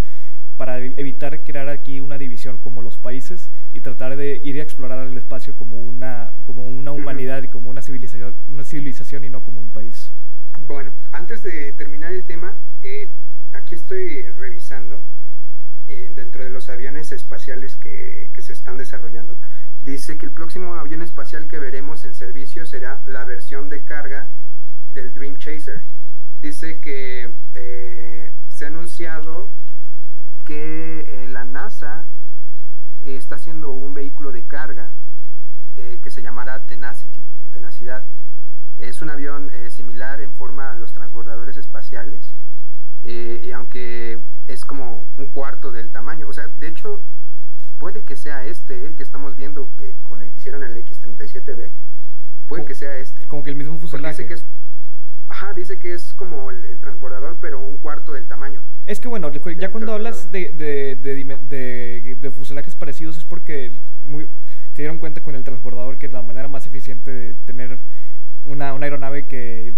para 0.57 0.79
evitar 0.79 1.43
crear 1.43 1.69
aquí 1.69 1.99
una 1.99 2.17
división 2.17 2.59
como 2.59 2.81
los 2.81 2.97
países 2.97 3.51
y 3.73 3.81
tratar 3.81 4.15
de 4.15 4.39
ir 4.43 4.59
a 4.59 4.63
explorar 4.63 5.05
el 5.07 5.17
espacio 5.17 5.55
como 5.55 5.81
una, 5.81 6.33
como 6.45 6.67
una 6.67 6.91
humanidad 6.91 7.43
y 7.43 7.49
como 7.49 7.69
una 7.69 7.81
civilización, 7.81 8.35
una 8.47 8.63
civilización 8.63 9.25
y 9.25 9.29
no 9.29 9.43
como 9.43 9.59
un 9.59 9.69
país. 9.69 10.13
Bueno, 10.67 10.93
antes 11.11 11.43
de 11.43 11.73
terminar 11.73 12.13
el 12.13 12.25
tema, 12.25 12.57
eh, 12.83 13.09
aquí 13.53 13.75
estoy 13.75 14.23
revisando 14.23 15.03
eh, 15.87 16.11
dentro 16.15 16.43
de 16.43 16.49
los 16.49 16.69
aviones 16.69 17.11
espaciales 17.11 17.75
que, 17.75 18.31
que, 18.33 18.41
se 18.41 18.53
están 18.53 18.77
desarrollando. 18.77 19.37
Dice 19.81 20.17
que 20.17 20.25
el 20.25 20.31
próximo 20.31 20.75
avión 20.75 21.01
espacial 21.01 21.47
que 21.47 21.59
veremos 21.59 22.05
en 22.05 22.15
servicio 22.15 22.65
será 22.65 23.01
la 23.05 23.25
versión 23.25 23.69
de 23.69 23.83
carga 23.83 24.31
del 24.91 25.13
Dream 25.13 25.37
Chaser. 25.37 25.83
Dice 26.41 26.79
que 26.79 27.33
eh, 27.53 28.31
se 28.47 28.65
ha 28.65 28.67
anunciado 28.69 29.51
que 30.45 31.23
eh, 31.23 31.27
la 31.27 31.43
NASA 31.43 32.05
eh, 33.03 33.17
está 33.17 33.35
haciendo 33.35 33.71
un 33.71 33.93
vehículo 33.93 34.31
de 34.31 34.45
carga 34.45 34.93
eh, 35.75 35.99
que 36.01 36.11
se 36.11 36.21
llamará 36.21 36.65
Tenacity 36.67 37.19
o 37.43 37.49
Tenacidad. 37.49 38.05
Es 38.77 39.01
un 39.01 39.09
avión 39.09 39.51
similar 39.69 40.21
en 40.21 40.33
forma 40.33 40.71
a 40.71 40.75
los 40.75 40.93
transbordadores 40.93 41.57
espaciales, 41.57 42.33
y 43.03 43.51
aunque 43.51 44.21
es 44.47 44.65
como 44.65 45.07
un 45.17 45.27
cuarto 45.31 45.71
del 45.71 45.91
tamaño, 45.91 46.27
o 46.27 46.33
sea, 46.33 46.49
de 46.49 46.67
hecho, 46.67 47.01
puede 47.77 48.03
que 48.03 48.17
sea 48.17 48.45
este, 48.45 48.85
el 48.85 48.95
que 48.95 49.03
estamos 49.03 49.35
viendo 49.35 49.71
que, 49.77 49.95
con 50.03 50.21
el 50.21 50.33
que 50.33 50.39
hicieron 50.39 50.63
el 50.65 50.75
X-37B, 50.75 51.71
puede 52.47 52.65
que 52.65 52.75
sea 52.75 52.97
este. 52.97 53.27
Como 53.27 53.43
que 53.43 53.51
el 53.51 53.55
mismo 53.55 53.79
fuselaje. 53.79 54.27
Ajá, 55.29 55.53
dice 55.53 55.79
que 55.79 55.93
es 55.93 56.13
como 56.13 56.51
el 56.51 56.79
transbordador, 56.79 57.37
pero 57.39 57.59
un 57.59 57.77
cuarto 57.77 58.13
del 58.13 58.27
tamaño. 58.27 58.63
Es 58.85 58.99
que 58.99 59.07
bueno, 59.07 59.31
ya 59.31 59.71
cuando 59.71 59.93
hablas 59.93 60.31
de, 60.31 60.51
de, 60.51 60.95
de, 60.95 62.15
de, 62.19 62.31
fuselajes 62.31 62.75
parecidos 62.75 63.17
es 63.17 63.25
porque 63.25 63.81
muy, 64.03 64.29
se 64.73 64.83
dieron 64.83 64.99
cuenta 64.99 65.23
con 65.23 65.35
el 65.35 65.43
transbordador 65.43 65.97
que 65.97 66.05
es 66.05 66.13
la 66.13 66.21
manera 66.21 66.47
más 66.47 66.67
eficiente 66.67 67.11
de 67.11 67.33
tener 67.33 67.79
una, 68.43 68.73
una 68.73 68.85
aeronave 68.85 69.25
que, 69.25 69.73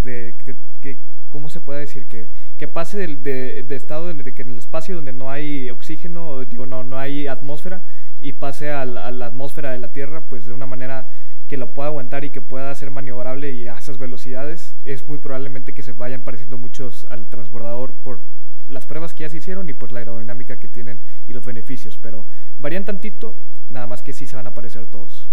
que, 0.82 1.00
¿cómo 1.30 1.50
se 1.50 1.62
puede 1.62 1.80
decir? 1.80 2.08
Que, 2.08 2.28
que 2.58 2.68
pase 2.68 2.98
del 2.98 3.24
de, 3.24 3.66
estado 3.70 4.14
de, 4.14 4.34
que 4.34 4.42
en 4.42 4.52
el 4.52 4.58
espacio 4.58 4.96
donde 4.96 5.14
no 5.14 5.32
hay 5.32 5.70
oxígeno, 5.70 6.44
digo, 6.44 6.66
no, 6.66 6.84
no 6.84 7.00
hay 7.00 7.28
atmósfera, 7.28 7.86
y 8.20 8.34
pase 8.34 8.72
a 8.72 8.84
la, 8.84 9.06
a 9.06 9.12
la 9.12 9.28
atmósfera 9.28 9.72
de 9.72 9.78
la 9.78 9.94
Tierra, 9.94 10.26
pues 10.28 10.46
de 10.46 10.54
una 10.54 10.66
manera 10.66 11.14
que 11.48 11.58
lo 11.58 11.74
pueda 11.74 11.90
aguantar 11.90 12.26
y 12.26 12.30
que 12.30 12.42
pueda 12.42 12.74
ser 12.76 12.92
maniobrable 12.92 13.52
y 13.52 13.68
a 13.68 13.78
esas 13.78 13.98
velocidades, 13.98 14.76
es 14.86 15.08
muy 15.08 15.18
probablemente 15.18 15.74
que 15.74 15.84
se 15.84 15.94
vayan 15.94 16.24
pareciendo 16.24 16.58
muchos 16.58 17.06
al 17.10 17.30
transbordador 17.30 17.94
por 17.94 18.20
las 18.68 18.86
pruebas 18.86 19.14
que 19.14 19.24
ya 19.24 19.30
se 19.30 19.38
hicieron 19.38 19.70
y 19.70 19.74
pues 19.74 19.92
la 19.92 20.00
aerodinámica 20.00 20.60
que 20.60 20.68
tienen 20.68 21.00
y 21.26 21.34
los 21.34 21.46
beneficios, 21.46 21.98
pero 21.98 22.26
varían 22.60 22.86
tantito, 22.86 23.36
nada 23.70 23.88
más 23.88 24.04
que 24.04 24.14
sí 24.14 24.28
se 24.28 24.36
van 24.36 24.46
a 24.46 24.50
aparecer 24.50 24.88
todos. 24.88 25.30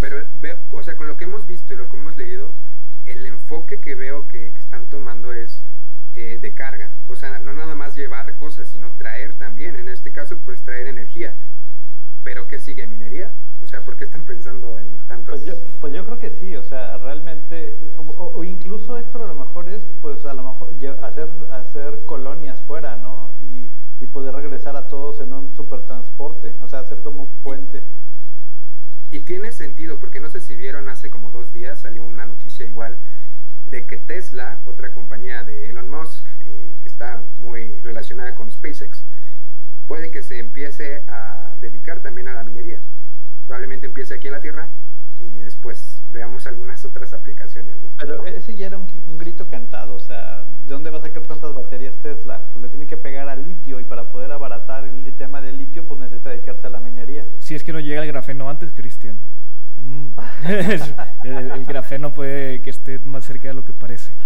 Pero, 0.00 0.24
o 0.70 0.82
sea, 0.82 0.96
con 0.96 1.08
lo 1.08 1.16
que 1.16 1.24
hemos 1.24 1.46
visto 1.46 1.72
y 1.72 1.76
lo 1.76 1.88
que 1.88 1.96
hemos 1.96 2.16
leído, 2.16 2.54
el 3.04 3.26
enfoque 3.26 3.80
que 3.80 3.94
veo 3.96 4.28
que, 4.28 4.48
están 4.58 4.86
tomando 4.86 5.32
es 5.32 5.64
eh, 6.14 6.38
de 6.40 6.54
carga. 6.54 6.94
O 7.08 7.16
sea, 7.16 7.40
no 7.40 7.52
nada 7.52 7.74
más 7.74 7.96
llevar 7.96 8.36
cosas, 8.36 8.68
sino 8.68 8.92
traer 8.92 9.34
también. 9.34 9.76
En 9.76 9.88
este 9.88 10.12
caso, 10.12 10.38
pues 10.44 10.62
traer 10.62 10.86
energía. 10.86 11.36
Pero 12.22 12.46
¿qué 12.46 12.58
sigue? 12.58 12.86
¿Minería? 12.86 13.32
O 13.60 13.66
sea, 13.66 13.84
¿por 13.84 13.96
qué 13.96 14.04
están 14.04 14.24
pensando 14.24 14.78
en 14.78 14.98
tantos? 15.06 15.17
Pues 15.28 15.44
yo, 15.44 15.52
pues 15.80 15.92
yo 15.92 16.06
creo 16.06 16.18
que 16.18 16.30
sí, 16.30 16.56
o 16.56 16.62
sea, 16.62 16.96
realmente, 16.96 17.92
o, 17.98 18.42
incluso 18.44 18.96
Héctor, 18.96 19.22
a 19.22 19.26
lo 19.26 19.34
mejor 19.34 19.68
es, 19.68 19.84
pues 20.00 20.24
a 20.24 20.32
lo 20.32 20.42
mejor 20.42 20.74
hacer, 21.02 21.30
hacer 21.50 22.04
colonias 22.06 22.62
fuera, 22.62 22.96
¿no? 22.96 23.36
Y, 23.42 23.70
y 24.00 24.06
poder 24.06 24.34
regresar 24.34 24.74
a 24.76 24.88
todos 24.88 25.20
en 25.20 25.34
un 25.34 25.54
supertransporte, 25.54 26.56
o 26.60 26.68
sea, 26.68 26.80
hacer 26.80 27.02
como 27.02 27.24
un 27.24 27.42
puente. 27.42 27.84
Y 29.10 29.24
tiene 29.24 29.52
sentido, 29.52 29.98
porque 29.98 30.18
no 30.18 30.30
sé 30.30 30.40
si 30.40 30.56
vieron 30.56 30.88
hace 30.88 31.10
como 31.10 31.30
dos 31.30 31.52
días, 31.52 31.82
salió 31.82 32.04
una 32.04 32.24
noticia 32.24 32.66
igual, 32.66 32.98
de 33.66 33.86
que 33.86 33.98
Tesla, 33.98 34.62
otra 34.64 34.94
compañía 34.94 35.44
de 35.44 35.68
Elon 35.68 35.90
Musk, 35.90 36.26
y 36.40 36.74
que 36.76 36.88
está 36.88 37.22
muy 37.36 37.82
relacionada 37.82 38.34
con 38.34 38.50
SpaceX, 38.50 39.04
puede 39.86 40.10
que 40.10 40.22
se 40.22 40.38
empiece 40.38 41.04
a 41.06 41.54
dedicar 41.60 42.00
también 42.00 42.28
a 42.28 42.34
la 42.34 42.44
minería. 42.44 42.80
Probablemente 43.46 43.86
empiece 43.86 44.14
aquí 44.14 44.28
en 44.28 44.32
la 44.32 44.40
Tierra 44.40 44.72
y 45.18 45.38
después 45.38 46.04
veamos 46.10 46.46
algunas 46.46 46.84
otras 46.84 47.12
aplicaciones. 47.12 47.76
Pero 47.98 48.24
ese 48.26 48.54
ya 48.54 48.66
era 48.66 48.78
un, 48.78 49.18
grito 49.18 49.48
cantado, 49.48 49.94
o 49.94 50.00
sea, 50.00 50.44
¿de 50.44 50.72
dónde 50.72 50.90
va 50.90 50.98
a 50.98 51.02
sacar 51.02 51.22
tantas 51.26 51.54
baterías 51.54 51.98
Tesla? 51.98 52.48
Pues 52.52 52.62
le 52.62 52.68
tiene 52.68 52.86
que 52.86 52.96
pegar 52.96 53.28
al 53.28 53.44
litio 53.44 53.80
y 53.80 53.84
para 53.84 54.08
poder 54.08 54.32
abaratar 54.32 54.84
el 54.84 55.12
tema 55.14 55.40
del 55.40 55.56
litio, 55.56 55.86
pues 55.86 56.00
necesita 56.00 56.30
dedicarse 56.30 56.66
a 56.66 56.70
la 56.70 56.80
minería. 56.80 57.26
Si 57.38 57.54
es 57.54 57.64
que 57.64 57.72
no 57.72 57.80
llega 57.80 58.02
el 58.02 58.08
grafeno 58.08 58.48
antes, 58.48 58.72
Cristian. 58.72 59.20
Mm. 59.76 60.10
el, 61.24 61.64
grafeno 61.64 62.12
puede 62.12 62.62
que 62.62 62.70
esté 62.70 62.98
más 63.00 63.24
cerca 63.24 63.48
de 63.48 63.54
lo 63.54 63.64
que 63.64 63.74
parece. 63.74 64.16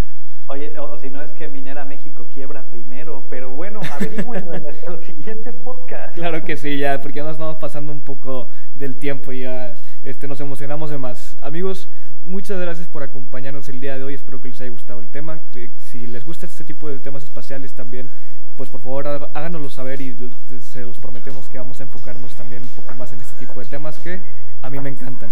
Oye, 0.47 0.77
o, 0.77 0.99
si 0.99 1.09
no 1.09 1.21
es 1.21 1.31
que 1.31 1.47
Minera 1.47 1.85
México 1.85 2.27
quiebra 2.29 2.69
primero, 2.69 3.25
pero 3.29 3.49
bueno, 3.49 3.79
averigüen 3.91 4.53
en 4.53 4.63
nuestro 4.63 5.01
siguiente 5.03 5.53
podcast. 5.53 6.13
Claro 6.15 6.43
que 6.43 6.57
sí, 6.57 6.77
ya, 6.77 6.99
porque 7.01 7.17
ya 7.17 7.23
nos 7.23 7.33
estamos 7.33 7.57
pasando 7.57 7.93
un 7.93 8.03
poco 8.03 8.49
del 8.75 8.97
tiempo 8.97 9.31
y 9.31 9.41
ya 9.41 9.73
este, 10.03 10.27
nos 10.27 10.39
emocionamos 10.41 10.89
de 10.89 10.97
más. 10.97 11.37
Amigos, 11.41 11.89
muchas 12.23 12.59
gracias 12.59 12.87
por 12.87 13.03
acompañarnos 13.03 13.69
el 13.69 13.79
día 13.79 13.97
de 13.97 14.03
hoy, 14.03 14.13
espero 14.13 14.41
que 14.41 14.49
les 14.49 14.59
haya 14.61 14.69
gustado 14.69 14.99
el 14.99 15.07
tema. 15.07 15.39
Si 15.79 16.07
les 16.07 16.25
gusta 16.25 16.45
este 16.45 16.63
tipo 16.63 16.89
de 16.89 16.99
temas 16.99 17.23
espaciales 17.23 17.73
también, 17.73 18.09
pues 18.57 18.69
por 18.69 18.81
favor 18.81 19.07
háganoslo 19.33 19.69
saber 19.69 20.01
y 20.01 20.15
se 20.59 20.81
los 20.81 20.99
prometemos 20.99 21.49
que 21.49 21.57
vamos 21.57 21.79
a 21.79 21.83
enfocarnos 21.83 22.33
también 22.35 22.61
un 22.61 22.69
poco 22.69 22.93
más 22.95 23.11
en 23.13 23.21
este 23.21 23.45
tipo 23.45 23.59
de 23.59 23.65
temas 23.65 23.97
que 23.99 24.19
a 24.61 24.69
mí 24.69 24.79
me 24.79 24.89
encantan. 24.89 25.29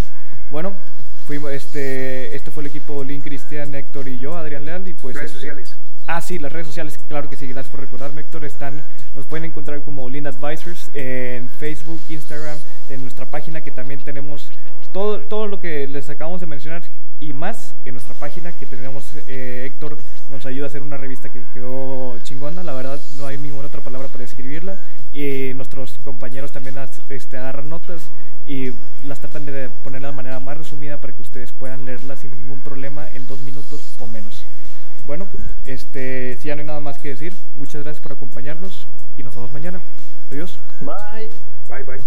Bueno, 0.50 0.76
fuimos, 1.26 1.52
este, 1.52 2.36
este 2.36 2.52
fue 2.52 2.64
el 2.64 2.68
equipo 2.68 3.04
Link, 3.04 3.24
Cristian, 3.24 3.76
Héctor 3.76 4.08
y 4.08 4.20
yo, 4.20 4.38
Adrián 4.38 4.66
Leal, 4.66 4.88
y 4.88 4.94
pues... 4.94 5.16
Redes 5.16 5.32
este, 5.32 5.40
sociales. 5.40 5.76
Ah, 6.08 6.20
sí, 6.20 6.40
las 6.40 6.52
redes 6.52 6.68
sociales, 6.68 7.00
claro 7.08 7.30
que 7.30 7.36
sí, 7.36 7.48
gracias 7.48 7.72
por 7.72 7.82
recordarme, 7.82 8.22
Héctor, 8.22 8.44
están, 8.44 8.84
nos 9.16 9.26
pueden 9.26 9.46
encontrar 9.46 9.82
como 9.84 10.10
Lean 10.10 10.28
Advisors 10.28 10.90
en 10.94 11.50
Facebook, 11.50 12.02
Instagram, 12.10 12.58
en 12.90 13.02
nuestra 13.02 13.26
página 13.26 13.62
que 13.62 13.72
también 13.72 14.02
tenemos 14.02 14.52
todo, 14.92 15.20
todo 15.20 15.48
lo 15.48 15.60
que 15.60 15.88
les 15.88 16.10
acabamos 16.10 16.42
de 16.42 16.48
mencionar 16.48 16.84
y 17.22 17.34
más 17.34 17.76
en 17.86 17.94
nuestra 17.94 18.16
página 18.16 18.52
que 18.52 18.66
tenemos, 18.66 19.06
eh, 19.28 19.66
Héctor 19.68 20.00
nos 20.32 20.44
ayuda 20.48 20.66
a 20.66 20.70
hacer 20.70 20.82
una 20.82 20.98
revista 20.98 21.30
que 21.30 21.44
quedó 21.54 22.18
chingona, 22.24 22.64
la 22.64 22.74
verdad 22.74 23.00
no 23.18 23.28
hay 23.28 23.38
ninguna 23.38 23.68
otra 23.68 23.82
palabra 23.82 24.08
para 24.08 24.22
describirla. 24.22 24.76
Y 25.14 25.54
nuestros 25.54 26.00
compañeros 26.00 26.52
también 26.52 26.78
este, 27.10 27.38
agarran 27.38 27.70
notas 27.70 28.10
y 28.48 28.72
las 29.06 29.20
tratan 29.20 29.46
de 29.46 29.70
poner 29.84 30.02
de 30.02 30.12
manera 30.12 30.40
más 30.40 30.58
resumida 30.58 31.00
para 31.00 31.14
que 31.14 31.22
ustedes 31.22 31.52
puedan 31.52 31.86
leerlas 31.86 32.22
sin 32.22 32.32
ningún 32.32 32.64
problema 32.64 33.08
en 33.14 33.28
dos 33.28 33.40
minutos 33.42 33.96
o 34.00 34.08
menos. 34.08 34.44
Bueno, 35.08 35.28
este, 35.66 36.38
si 36.38 36.48
ya 36.48 36.56
no 36.56 36.62
hay 36.62 36.68
nada 36.68 36.80
más 36.80 36.98
que 36.98 37.10
decir, 37.10 37.34
muchas 37.56 37.84
gracias 37.84 38.02
por 38.02 38.14
acompañarnos 38.14 38.88
y 39.18 39.24
nos 39.24 39.36
vemos 39.36 39.52
mañana. 39.52 39.82
Adiós. 40.32 40.58
Bye. 40.80 41.30
Bye, 41.70 41.84
bye. 41.84 42.02